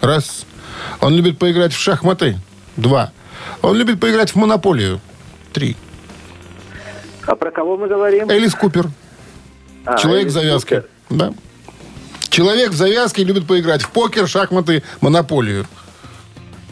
Раз. 0.00 0.44
Он 1.00 1.14
любит 1.14 1.38
поиграть 1.38 1.72
в 1.72 1.78
шахматы. 1.78 2.38
Два. 2.76 3.12
Он 3.62 3.76
любит 3.76 4.00
поиграть 4.00 4.30
в 4.32 4.36
монополию. 4.36 5.00
Три. 5.52 5.76
А 7.26 7.36
про 7.36 7.50
кого 7.50 7.76
мы 7.76 7.88
говорим? 7.88 8.28
Элис 8.30 8.54
Купер. 8.54 8.88
А, 9.84 9.98
Человек 9.98 10.24
в 10.24 10.26
Элис 10.26 10.32
завязке. 10.34 10.82
Купер. 10.82 10.90
Да. 11.10 11.32
Человек 12.28 12.70
в 12.70 12.76
завязке 12.76 13.24
любит 13.24 13.46
поиграть 13.46 13.82
в 13.82 13.90
покер, 13.90 14.28
шахматы, 14.28 14.82
монополию. 15.00 15.66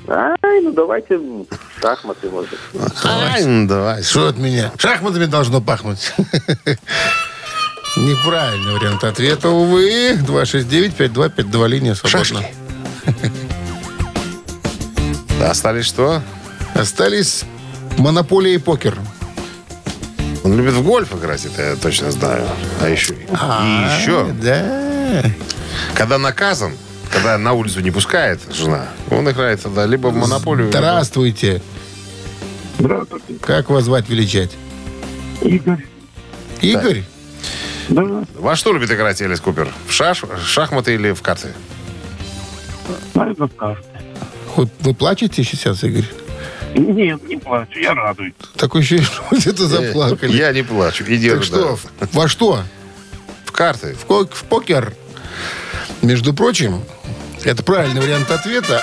Ай, 0.06 0.60
ну 0.62 0.72
давайте 0.72 1.18
в 1.18 1.44
шахматы, 1.80 2.30
может. 2.30 2.58
Ай, 3.04 3.44
ну, 3.44 3.68
давай. 3.68 4.02
Что 4.02 4.28
от 4.28 4.38
меня? 4.38 4.72
Шахматами 4.78 5.26
должно 5.26 5.60
пахнуть. 5.60 6.12
Неправильный 7.96 8.74
вариант 8.74 9.04
ответа, 9.04 9.48
увы. 9.50 10.12
269-5252, 10.14 11.68
линия 11.68 11.94
свободна. 11.94 12.24
Шашки. 12.24 12.46
Остались 15.40 15.86
что? 15.86 16.22
Остались 16.74 17.44
монополия 17.96 18.54
и 18.54 18.58
покер. 18.58 18.96
Он 20.44 20.56
любит 20.56 20.74
в 20.74 20.82
гольф 20.84 21.12
играть, 21.14 21.44
это 21.46 21.70
я 21.70 21.76
точно 21.76 22.10
знаю. 22.10 22.46
А 22.80 22.88
еще... 22.88 23.14
И 23.14 23.22
еще, 23.22 24.32
Да. 24.40 25.24
когда 25.94 26.18
наказан, 26.18 26.72
когда 27.10 27.36
на 27.38 27.52
улицу 27.52 27.80
не 27.80 27.90
пускает 27.90 28.40
жена, 28.52 28.88
он 29.10 29.28
играет 29.30 29.62
тогда 29.62 29.84
либо 29.86 30.08
в 30.08 30.14
монополию, 30.16 30.66
либо- 30.66 30.78
Здравствуйте. 30.78 31.62
Здравствуйте. 32.78 33.34
Как 33.40 33.68
вас 33.70 33.84
звать, 33.84 34.08
величать? 34.08 34.52
Игорь. 35.42 35.86
Игорь? 36.60 37.02
Да. 37.88 38.24
Во 38.36 38.54
что 38.56 38.72
любит 38.72 38.90
играть 38.90 39.20
Элис 39.20 39.40
Купер? 39.40 39.68
В 39.88 39.92
шаш, 39.92 40.22
шахматы 40.44 40.94
или 40.94 41.12
в 41.12 41.22
карты? 41.22 41.48
Наверное, 43.14 43.48
карты. 43.48 43.82
Вы, 44.58 44.68
вы 44.80 44.92
плачете 44.92 45.44
сейчас, 45.44 45.84
Игорь? 45.84 46.04
Нет, 46.74 47.22
не 47.28 47.36
плачу, 47.36 47.78
я 47.78 47.94
радуюсь. 47.94 48.34
Такое 48.56 48.82
ощущение, 48.82 49.04
что 49.06 49.22
вы 49.30 49.38
где-то 49.38 49.68
заплакали. 49.68 50.32
Я 50.36 50.52
не 50.52 50.64
плачу. 50.64 51.04
Иди 51.06 51.30
Так 51.30 51.44
что, 51.44 51.78
во 52.12 52.26
что? 52.26 52.64
В 53.44 53.52
карты. 53.52 53.94
В, 53.94 54.04
ко- 54.04 54.26
в 54.26 54.42
покер. 54.44 54.94
Между 56.02 56.34
прочим, 56.34 56.82
это 57.44 57.62
правильный 57.62 58.00
вариант 58.00 58.32
ответа. 58.32 58.82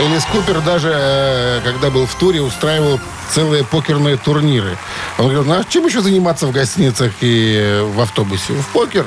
Элис 0.00 0.24
Купер 0.24 0.60
даже, 0.60 0.90
э, 0.92 1.60
когда 1.62 1.90
был 1.90 2.06
в 2.06 2.14
туре, 2.16 2.42
устраивал 2.42 2.98
целые 3.32 3.64
покерные 3.64 4.16
турниры. 4.16 4.76
Он 5.18 5.24
говорил, 5.24 5.44
ну 5.44 5.54
а 5.60 5.64
чем 5.64 5.86
еще 5.86 6.00
заниматься 6.00 6.46
в 6.46 6.52
гостиницах 6.52 7.12
и 7.20 7.56
э, 7.58 7.82
в 7.82 8.00
автобусе? 8.00 8.52
В 8.54 8.66
покер. 8.68 9.06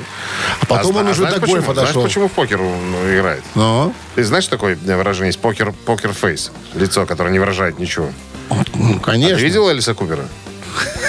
А 0.61 0.65
потом 0.65 0.95
А 0.97 0.99
он 0.99 1.03
зна- 1.03 1.11
уже 1.11 1.20
знаешь, 1.20 1.36
до 1.36 1.41
почему? 1.41 1.55
гольфа 1.57 1.74
Знаешь, 1.74 1.89
дошел. 1.89 2.03
почему 2.03 2.28
в 2.28 2.32
покер 2.32 2.59
ну, 2.59 3.13
играет? 3.15 3.43
Ну, 3.55 3.93
Ты 4.15 4.24
знаешь 4.24 4.47
такое 4.47 4.76
выражение 4.76 5.30
есть? 5.30 5.39
Покер, 5.39 5.72
покер 5.72 6.13
фейс. 6.13 6.51
Лицо, 6.74 7.05
которое 7.05 7.32
не 7.32 7.39
выражает 7.39 7.80
ничего. 7.80 8.09
ну, 8.49 8.93
Ты 8.95 8.99
конечно. 8.99 9.36
видел 9.38 9.72
Элиса 9.72 9.93
Купера? 9.93 10.28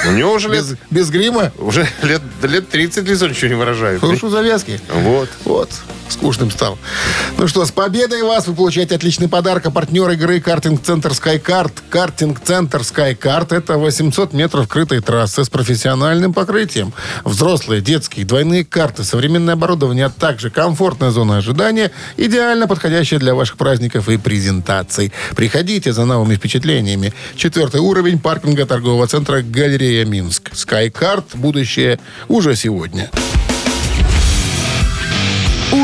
У 0.06 0.12
него 0.12 0.32
уже 0.32 0.48
лет, 0.48 0.64
Без, 0.64 0.76
без 0.90 1.10
грима? 1.10 1.52
уже 1.58 1.86
лет, 2.02 2.22
лет 2.42 2.68
30 2.70 3.04
лицо 3.04 3.26
ничего 3.28 3.48
не 3.48 3.54
выражает. 3.54 4.00
Хорошо 4.00 4.30
завязки. 4.30 4.80
Вот. 4.92 5.28
Вот, 5.44 5.70
скучным 6.10 6.50
стал. 6.50 6.78
Ну 7.36 7.48
что, 7.48 7.64
с 7.64 7.70
победой 7.70 8.22
вас! 8.22 8.46
Вы 8.46 8.54
получаете 8.54 8.94
отличный 8.94 9.28
подарок. 9.28 9.66
А 9.66 9.70
партнер 9.70 10.10
игры 10.10 10.40
«Картинг-центр 10.40 11.14
Скайкарт». 11.14 11.82
«Картинг-центр 11.90 12.84
Скайкарт»— 12.84 13.52
это 13.52 13.78
800 13.78 14.32
метров 14.32 14.68
крытой 14.68 15.00
трассы 15.00 15.44
с 15.44 15.48
профессиональным 15.48 16.32
покрытием. 16.32 16.92
Взрослые, 17.24 17.80
детские, 17.80 18.26
двойные 18.26 18.64
карты, 18.64 19.04
современное 19.04 19.54
оборудование, 19.54 20.06
а 20.06 20.10
также 20.10 20.50
комфортная 20.50 21.10
зона 21.10 21.38
ожидания, 21.38 21.90
идеально 22.16 22.66
подходящая 22.66 23.20
для 23.20 23.34
ваших 23.34 23.56
праздников 23.56 24.08
и 24.08 24.16
презентаций. 24.16 25.12
Приходите 25.36 25.92
за 25.92 26.04
новыми 26.04 26.36
впечатлениями. 26.36 27.12
Четвертый 27.36 27.80
уровень 27.80 28.18
паркинга 28.18 28.66
торгового 28.66 29.06
центра 29.06 29.42
«Галерея 29.42 30.04
Минск». 30.04 30.50
«Скайкарт»— 30.54 31.26
будущее 31.34 31.98
уже 32.28 32.56
сегодня. 32.56 33.10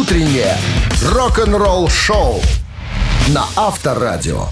Утреннее 0.04 0.54
рок-н-ролл-шоу 1.02 2.42
на 3.28 3.46
Авторадио. 3.56 4.48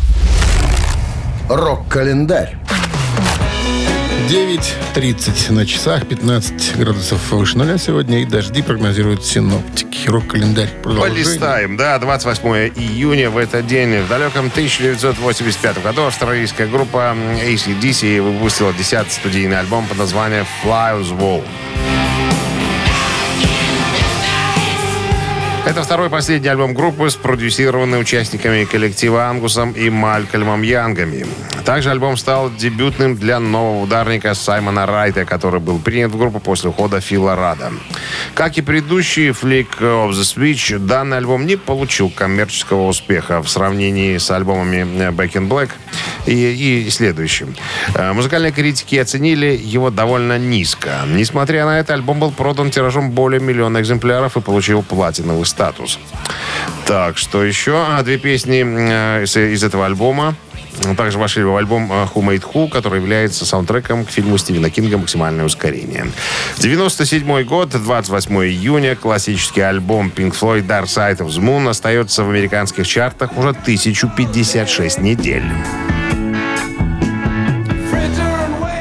Рок-календарь. 1.47 2.57
9.30 4.31 5.53
на 5.53 5.67
часах, 5.67 6.07
15 6.07 6.79
градусов 6.79 7.31
выше 7.33 7.59
нуля 7.59 7.77
сегодня, 7.77 8.23
и 8.23 8.25
дожди 8.25 8.63
прогнозируют 8.63 9.27
синоптики. 9.27 10.09
Рок-календарь 10.09 10.71
продолжение. 10.83 11.23
Полистаем, 11.23 11.77
да, 11.77 11.99
28 11.99 12.73
июня 12.75 13.29
в 13.29 13.37
этот 13.37 13.67
день, 13.67 14.01
в 14.01 14.09
далеком 14.09 14.47
1985 14.47 15.83
году, 15.83 16.07
австралийская 16.07 16.67
группа 16.67 17.15
ACDC 17.15 18.23
выпустила 18.23 18.71
10-й 18.71 19.11
студийный 19.11 19.59
альбом 19.59 19.87
под 19.87 19.99
названием 19.99 20.47
Fly 20.65 20.99
with 20.99 21.19
Wall. 21.19 21.45
Это 25.65 25.85
второй 25.85 26.11
последний 26.11 26.49
альбом 26.49 26.75
группы, 26.75 27.09
спродюсированный 27.09 28.01
участниками 28.01 28.65
коллектива 28.65 29.27
Ангусом 29.27 29.71
и 29.71 29.91
Малькольмом 29.91 30.63
Янгами. 30.63 31.25
Также 31.65 31.91
альбом 31.91 32.17
стал 32.17 32.51
дебютным 32.51 33.17
для 33.17 33.39
нового 33.39 33.85
ударника 33.85 34.35
Саймона 34.35 34.87
Райта, 34.87 35.25
который 35.25 35.61
был 35.61 35.79
принят 35.79 36.11
в 36.11 36.19
группу 36.19 36.41
после 36.41 36.71
ухода 36.71 37.01
Фила 37.01 37.37
Рада. 37.37 37.71
Как 38.35 38.59
и 38.59 38.63
предыдущий 38.63 39.29
Flick 39.29 39.79
of 39.81 40.11
the 40.11 40.23
Switch, 40.23 40.77
данный 40.81 41.19
альбом 41.19 41.47
не 41.47 41.55
получил 41.55 42.11
коммерческого 42.11 42.89
успеха 42.89 43.41
в 43.41 43.49
сравнении 43.49 44.19
с 44.19 44.29
альбомами 44.33 45.11
Back 45.11 45.35
in 45.35 45.49
Black 45.49 45.71
и, 46.27 46.87
и 46.87 46.91
следующим. 46.91 47.55
Э, 47.95 48.13
Музыкальные 48.13 48.51
критики 48.51 48.97
оценили 48.97 49.57
его 49.63 49.91
довольно 49.91 50.39
низко. 50.39 50.91
Несмотря 51.07 51.67
на 51.67 51.79
это, 51.79 51.95
альбом 51.95 52.19
был 52.19 52.33
продан 52.33 52.71
тиражом 52.71 53.13
более 53.13 53.41
миллиона 53.41 53.81
экземпляров 53.81 54.37
и 54.37 54.41
получил 54.41 54.83
платиновый 54.83 55.47
статус. 55.53 55.99
Так, 56.87 57.17
что 57.17 57.45
еще? 57.45 57.85
А, 57.89 58.03
Две 58.03 58.19
песни 58.19 58.65
э, 58.65 59.25
из, 59.25 59.37
из 59.37 59.63
этого 59.63 59.87
альбома 59.87 60.35
также 60.97 61.19
вошли 61.19 61.45
в 61.45 61.57
альбом 61.57 61.91
э, 61.93 62.07
Who 62.13 62.23
Made 62.23 62.45
Who, 62.53 62.69
который 62.69 63.01
является 63.01 63.45
саундтреком 63.45 64.05
к 64.05 64.11
фильму 64.11 64.39
Стивена 64.39 64.71
Кинга 64.71 64.99
«Максимальное 64.99 65.45
ускорение». 65.45 66.07
97 66.59 67.45
год, 67.45 67.71
28 67.71 68.35
июня, 68.45 68.97
классический 68.97 69.61
альбом 69.61 70.13
Pink 70.15 70.35
Floyd 70.39 70.67
Dark 70.67 70.87
Side 70.87 71.19
of 71.19 71.29
the 71.29 71.41
Moon 71.41 71.69
остается 71.69 72.25
в 72.25 72.31
американских 72.31 72.87
чартах 72.87 73.37
уже 73.37 73.51
1056 73.51 74.99
недель. 74.99 75.45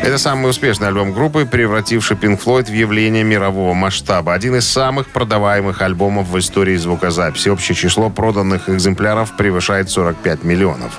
Это 0.04 0.18
самый 0.18 0.49
успешный 0.49 0.88
альбом 0.88 1.14
группы, 1.14 1.45
превративший 1.45 2.18
Pink 2.18 2.43
Floyd 2.43 2.66
в 2.66 2.74
явление 2.74 3.24
мирового 3.24 3.76
масштаба. 3.76 4.34
Один 4.34 4.56
из 4.56 4.68
самых 4.68 5.08
продаваемых 5.08 5.80
альбомов 5.84 6.28
в 6.28 6.39
истории 6.39 6.76
звукозаписи. 6.76 7.49
Общее 7.49 7.76
число 7.76 8.10
проданных 8.10 8.68
экземпляров 8.68 9.38
превышает 9.38 9.91
45 9.91 10.43
миллионов. 10.43 10.97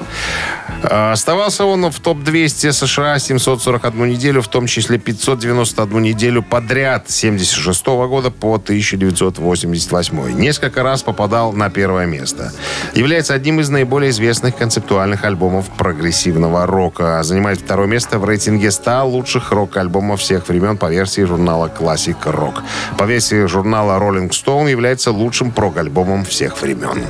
А, 0.85 1.11
Оставался 1.11 1.65
он 1.65 1.91
в 1.91 1.99
топ-200 1.99 2.71
США 2.71 3.19
741 3.19 4.09
неделю, 4.09 4.41
в 4.41 4.47
том 4.47 4.69
числе 4.69 4.99
591 4.99 6.01
неделю 6.01 6.43
подряд 6.45 7.11
с 7.11 7.25
1976 7.25 7.87
года 8.09 8.31
по 8.31 8.55
1988. 8.55 10.39
Несколько 10.39 10.85
раз 10.85 11.03
попадал 11.03 11.53
на 11.53 11.71
первое 11.71 12.07
место. 12.07 12.53
Является 12.95 13.35
одним 13.35 13.59
из 13.59 13.69
наиболее 13.69 14.11
известных 14.11 14.57
концептуальных 14.57 15.25
альбомов 15.25 15.69
прогрессивного 15.71 16.67
рока. 16.67 17.21
Занимает 17.25 17.59
второе 17.59 17.89
место 17.89 18.21
в 18.21 18.25
рейтинге 18.25 18.71
100 18.71 18.92
лучших 19.01 19.51
рок-альбомов 19.53 20.21
всех 20.21 20.49
времен 20.49 20.77
по 20.77 20.91
версии 20.91 21.23
журнала 21.23 21.69
Classic 21.69 22.21
Rock. 22.25 22.63
По 22.99 23.05
версии 23.05 23.47
журнала 23.47 23.99
Rolling 23.99 24.31
Stone 24.31 24.71
является 24.71 25.11
лучшим 25.11 25.51
прог-альбомом 25.51 26.25
всех 26.25 26.61
времен. 26.61 27.03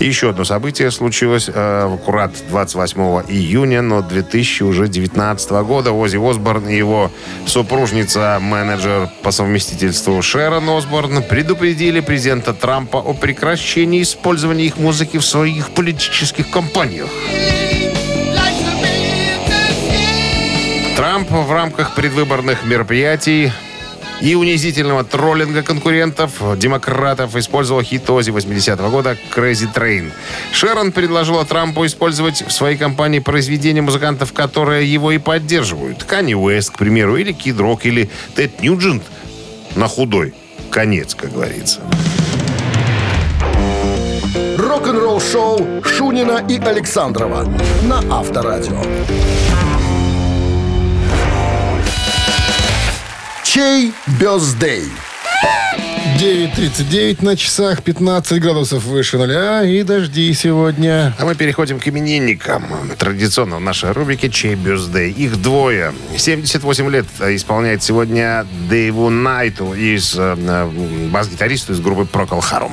И 0.00 0.04
еще 0.04 0.30
одно 0.30 0.44
событие 0.44 0.90
случилось 0.90 1.48
э, 1.52 1.90
аккурат 1.94 2.32
28 2.50 3.00
июня, 3.28 3.82
но 3.82 4.02
2019 4.02 5.50
года. 5.50 5.92
Ози 5.92 6.16
Осборн 6.16 6.68
и 6.68 6.76
его 6.76 7.10
супружница, 7.46 8.38
менеджер 8.40 9.08
по 9.22 9.30
совместительству 9.30 10.20
Шерон 10.22 10.68
Осборн, 10.68 11.22
предупредили 11.22 12.00
президента 12.00 12.52
Трампа 12.52 12.98
о 12.98 13.14
прекращении 13.14 14.02
использования 14.02 14.66
их 14.66 14.78
музыки 14.78 15.18
в 15.18 15.24
своих 15.24 15.70
политических 15.70 16.50
кампаниях. 16.50 17.08
Трамп 20.98 21.30
в 21.30 21.52
рамках 21.52 21.94
предвыборных 21.94 22.64
мероприятий 22.64 23.52
и 24.20 24.34
унизительного 24.34 25.04
троллинга 25.04 25.62
конкурентов, 25.62 26.32
демократов, 26.58 27.36
использовал 27.36 27.82
хит 27.82 28.10
Ози 28.10 28.30
80-го 28.30 28.90
года 28.90 29.16
«Crazy 29.32 29.72
Train». 29.72 30.10
Шерон 30.50 30.90
предложила 30.90 31.44
Трампу 31.44 31.86
использовать 31.86 32.42
в 32.42 32.50
своей 32.50 32.76
кампании 32.76 33.20
произведения 33.20 33.80
музыкантов, 33.80 34.32
которые 34.32 34.92
его 34.92 35.12
и 35.12 35.18
поддерживают. 35.18 36.02
Канни 36.02 36.34
Уэст, 36.34 36.70
к 36.72 36.78
примеру, 36.78 37.16
или 37.16 37.30
Кид 37.30 37.60
Рок, 37.60 37.86
или 37.86 38.10
Тед 38.34 38.60
Ньюджент 38.60 39.04
на 39.76 39.86
худой. 39.86 40.34
Конец, 40.68 41.14
как 41.14 41.32
говорится. 41.32 41.78
Рок-н-ролл-шоу 44.58 45.80
Шунина 45.84 46.44
и 46.48 46.58
Александрова 46.58 47.44
на 47.84 48.18
Авторадио. 48.18 48.82
Чей 53.48 53.94
бездей? 54.20 54.84
9.39 56.18 57.24
на 57.24 57.34
часах, 57.34 57.82
15 57.82 58.42
градусов 58.42 58.84
выше 58.84 59.16
нуля 59.16 59.64
и 59.64 59.82
дожди 59.84 60.34
сегодня. 60.34 61.14
А 61.18 61.24
мы 61.24 61.34
переходим 61.34 61.80
к 61.80 61.88
именинникам. 61.88 62.66
Традиционно 62.98 63.56
в 63.56 63.60
нашей 63.62 63.92
рубрике 63.92 64.28
«Чей 64.28 64.54
бюздей». 64.54 65.12
Их 65.12 65.40
двое. 65.40 65.94
78 66.14 66.90
лет 66.90 67.06
исполняет 67.26 67.82
сегодня 67.82 68.46
Дэйву 68.68 69.08
Найту, 69.08 69.72
из, 69.72 70.14
э, 70.14 70.36
э, 70.36 71.08
бас-гитаристу 71.10 71.72
из 71.72 71.80
группы 71.80 72.02
Procol 72.02 72.42
Harum. 72.42 72.72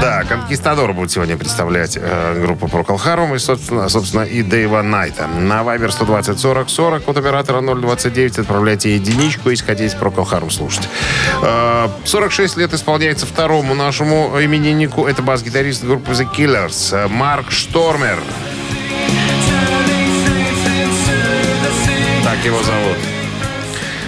Да, 0.00 0.24
Конкистадор 0.24 0.94
будет 0.94 1.10
сегодня 1.10 1.36
представлять 1.36 1.98
э, 2.00 2.40
группу 2.42 2.66
Procol 2.66 2.96
Harum 2.96 3.36
и, 3.36 3.38
собственно, 3.38 3.86
собственно, 3.90 4.22
и 4.22 4.42
Дэйва 4.42 4.80
Найта. 4.80 5.26
На 5.26 5.60
Viber 5.60 5.90
120 5.90 6.38
40 6.38 6.70
40 6.70 7.08
от 7.08 7.16
оператора 7.18 7.60
029 7.60 8.38
отправляйте 8.38 8.94
единичку, 8.94 9.50
если 9.50 9.66
хотите 9.66 9.94
Procol 9.98 10.26
Harum 10.26 10.50
слушать. 10.50 10.88
Э, 11.42 11.88
46 12.04 12.56
лет 12.56 12.72
исполняется 12.72 13.26
второму 13.26 13.74
нашему 13.74 14.32
имениннику. 14.40 15.06
Это 15.06 15.20
бас-гитарист 15.20 15.84
группы 15.84 16.12
The 16.12 16.26
Killers 16.34 16.96
э, 16.96 17.08
Марк 17.08 17.50
Штормер. 17.50 18.18
Так 22.24 22.42
его 22.42 22.62
зовут. 22.62 22.96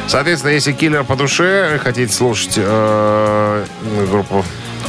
Соответственно, 0.09 0.53
если 0.53 0.73
киллер 0.73 1.05
по 1.05 1.17
душе, 1.17 1.79
хотите 1.83 2.13
слушать 2.13 2.55
э, 2.57 3.65
группу 4.11 4.45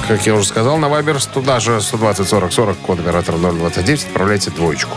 как 0.07 0.25
я 0.25 0.35
уже 0.35 0.47
сказал, 0.47 0.77
на 0.77 0.89
Вайбер 0.89 1.23
туда 1.23 1.59
же 1.59 1.81
120 1.81 2.27
40 2.27 2.53
40, 2.53 2.77
код 2.79 2.99
оператора 2.99 3.37
029, 3.37 4.05
отправляйте 4.05 4.51
двоечку. 4.51 4.95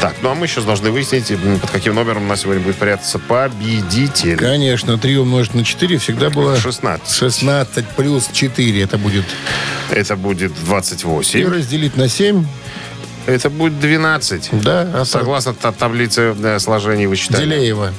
Так, 0.00 0.14
ну 0.22 0.30
а 0.30 0.34
мы 0.34 0.46
сейчас 0.46 0.64
должны 0.64 0.90
выяснить, 0.90 1.32
под 1.60 1.70
каким 1.70 1.94
номером 1.94 2.24
у 2.24 2.26
нас 2.26 2.42
сегодня 2.42 2.62
будет 2.62 2.76
прятаться 2.76 3.18
победитель. 3.18 4.36
Конечно, 4.38 4.98
3 4.98 5.18
умножить 5.18 5.54
на 5.54 5.64
4 5.64 5.98
всегда 5.98 6.30
было... 6.30 6.56
16. 6.56 7.08
16 7.10 7.88
плюс 7.96 8.28
4. 8.32 8.82
Это 8.82 8.98
будет... 8.98 9.24
Это 9.90 10.16
будет 10.16 10.52
И 10.52 10.66
28. 10.66 11.50
разделить 11.52 11.96
на 11.96 12.08
7. 12.08 12.46
Это 13.26 13.50
будет 13.50 13.80
12. 13.80 14.50
Да, 14.62 14.88
а 14.94 15.04
Согласно 15.04 15.54
та- 15.54 15.72
таблице 15.72 16.34
э, 16.42 16.58
сложений 16.58 17.06
вычитания. 17.06 17.46
Делеева. 17.46 17.92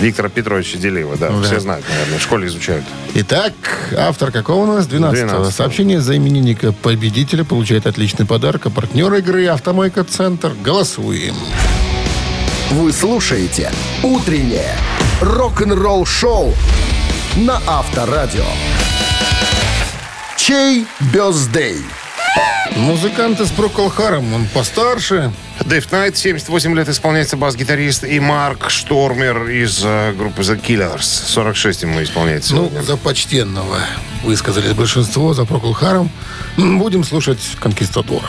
Виктора 0.00 0.28
Петровича 0.28 0.78
Делеева, 0.78 1.16
да, 1.16 1.28
Да. 1.30 1.42
Все 1.42 1.60
знают, 1.60 1.84
наверное, 1.88 2.18
в 2.18 2.22
школе 2.22 2.46
изучают. 2.48 2.84
Итак, 3.14 3.52
автор 3.96 4.30
какого 4.32 4.62
у 4.62 4.66
нас? 4.66 4.86
12 4.86 5.24
12-го. 5.24 5.50
Сообщение 5.50 6.00
за 6.00 6.16
именинника 6.16 6.72
победителя 6.72 7.44
получает 7.44 7.86
отличный 7.86 8.26
подарок. 8.26 8.66
А 8.66 8.70
партнер 8.70 9.12
игры 9.14 9.46
«Автомойка 9.46 10.04
Центр». 10.04 10.52
Голосуем. 10.64 11.34
Вы 12.70 12.92
слушаете 12.92 13.70
«Утреннее 14.02 14.76
рок-н-ролл-шоу» 15.20 16.54
на 17.36 17.60
Авторадио. 17.66 18.44
Чей 20.36 20.86
бездей? 21.12 21.78
Музыкант 22.76 23.40
из 23.40 23.50
Проколхаром. 23.50 24.32
Он 24.32 24.46
постарше. 24.54 25.32
Дэйв 25.64 25.92
Найт, 25.92 26.16
78 26.16 26.74
лет, 26.74 26.88
исполняется 26.88 27.36
бас-гитарист, 27.36 28.04
и 28.04 28.18
Марк 28.18 28.70
Штормер 28.70 29.48
из 29.50 29.80
э, 29.84 30.12
группы 30.14 30.42
The 30.42 30.60
Killers. 30.60 31.02
46 31.02 31.82
ему 31.82 32.02
исполняется 32.02 32.54
Ну, 32.54 32.62
сегодня. 32.68 32.82
за 32.82 32.96
почтенного 32.96 33.78
высказались 34.24 34.72
большинство, 34.72 35.34
за 35.34 35.44
Проколхаром. 35.44 36.10
Будем 36.56 37.04
слушать 37.04 37.38
«Конкистадора». 37.60 38.26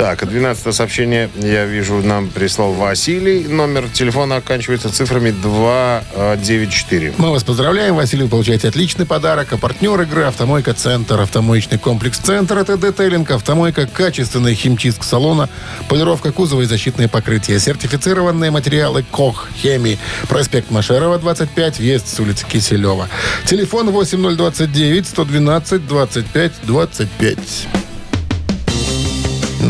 Так, 0.00 0.26
12 0.26 0.74
сообщение, 0.74 1.28
я 1.36 1.66
вижу, 1.66 2.00
нам 2.02 2.28
прислал 2.30 2.72
Василий. 2.72 3.44
Номер 3.46 3.86
телефона 3.92 4.36
оканчивается 4.36 4.90
цифрами 4.90 5.30
294. 5.30 7.12
Мы 7.18 7.30
вас 7.30 7.44
поздравляем, 7.44 7.96
Василий, 7.96 8.22
вы 8.22 8.30
получаете 8.30 8.68
отличный 8.68 9.04
подарок. 9.04 9.52
А 9.52 9.58
партнер 9.58 10.00
игры 10.00 10.22
«Автомойка 10.22 10.72
Центр». 10.72 11.20
Автомоечный 11.20 11.76
комплекс 11.76 12.16
«Центр»— 12.16 12.56
это 12.58 12.78
детейлинг, 12.78 13.30
автомойка, 13.30 13.86
качественная 13.86 14.54
химчистка 14.54 15.04
салона, 15.04 15.50
полировка 15.90 16.32
кузова 16.32 16.62
и 16.62 16.64
защитные 16.64 17.10
покрытия, 17.10 17.58
сертифицированные 17.58 18.50
материалы 18.50 19.02
КОХ, 19.02 19.50
хемии. 19.54 19.98
Проспект 20.30 20.70
Машерова, 20.70 21.18
25, 21.18 21.78
въезд 21.78 22.08
с 22.08 22.18
улицы 22.18 22.46
Киселева. 22.46 23.06
Телефон 23.44 23.90
8029 23.90 25.06
112 25.06 25.86
25 25.86 26.52
25. 26.62 27.79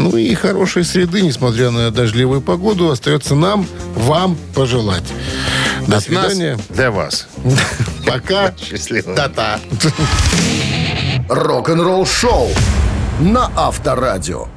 Ну 0.01 0.17
и 0.17 0.35
хорошей 0.35 0.83
среды, 0.85 1.21
несмотря 1.21 1.71
на 1.71 1.91
дождливую 1.91 2.41
погоду, 2.41 2.91
остается 2.91 3.35
нам, 3.35 3.67
вам 3.95 4.35
пожелать. 4.55 5.05
До 5.81 5.83
От 5.85 5.89
нас 5.89 6.05
свидания. 6.05 6.59
для 6.71 6.91
вас. 6.91 7.27
Пока. 8.07 8.55
Счастливо. 8.71 9.15
Та-та. 9.15 9.61
Рок-н-ролл-шоу 11.29 12.49
на 13.21 13.51
Авторадио. 13.55 14.49